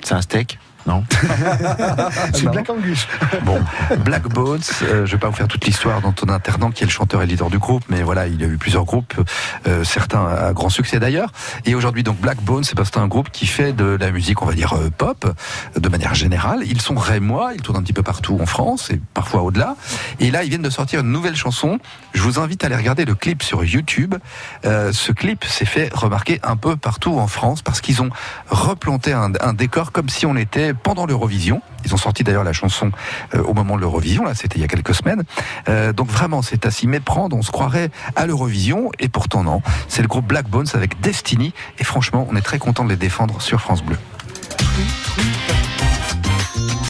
[0.04, 0.60] C'est un steak?
[0.90, 1.04] Non
[2.34, 2.50] C'est.
[2.50, 3.08] Black Angus.
[3.44, 3.62] Bon,
[4.04, 6.92] Black Bones, euh, je vais pas vous faire toute l'histoire d'Antonin Ternant, qui est le
[6.92, 9.14] chanteur et leader du groupe, mais voilà, il y a eu plusieurs groupes,
[9.68, 11.32] euh, certains à grand succès d'ailleurs.
[11.66, 14.10] Et aujourd'hui, donc Black Bones, c'est parce que c'est un groupe qui fait de la
[14.10, 16.62] musique, on va dire euh, pop, euh, de manière générale.
[16.66, 19.76] Ils sont rémois, ils tournent un petit peu partout en France et parfois au-delà.
[20.20, 21.80] Et là, ils viennent de sortir une nouvelle chanson.
[22.14, 24.16] Je vous invite à aller regarder le clip sur YouTube.
[24.66, 28.10] Euh, ce clip s'est fait remarquer un peu partout en France parce qu'ils ont
[28.50, 31.62] replanté un, un décor comme si on était pendant l'Eurovision.
[31.86, 32.92] Ils ont sorti d'ailleurs la chanson
[33.36, 35.24] euh, au moment de l'Eurovision, là c'était il y a quelques semaines.
[35.68, 39.62] Euh, donc vraiment c'est à s'y méprendre, on se croirait à l'Eurovision et pourtant non.
[39.88, 42.96] C'est le groupe Black Bones avec Destiny et franchement on est très content de les
[42.96, 43.98] défendre sur France Bleu.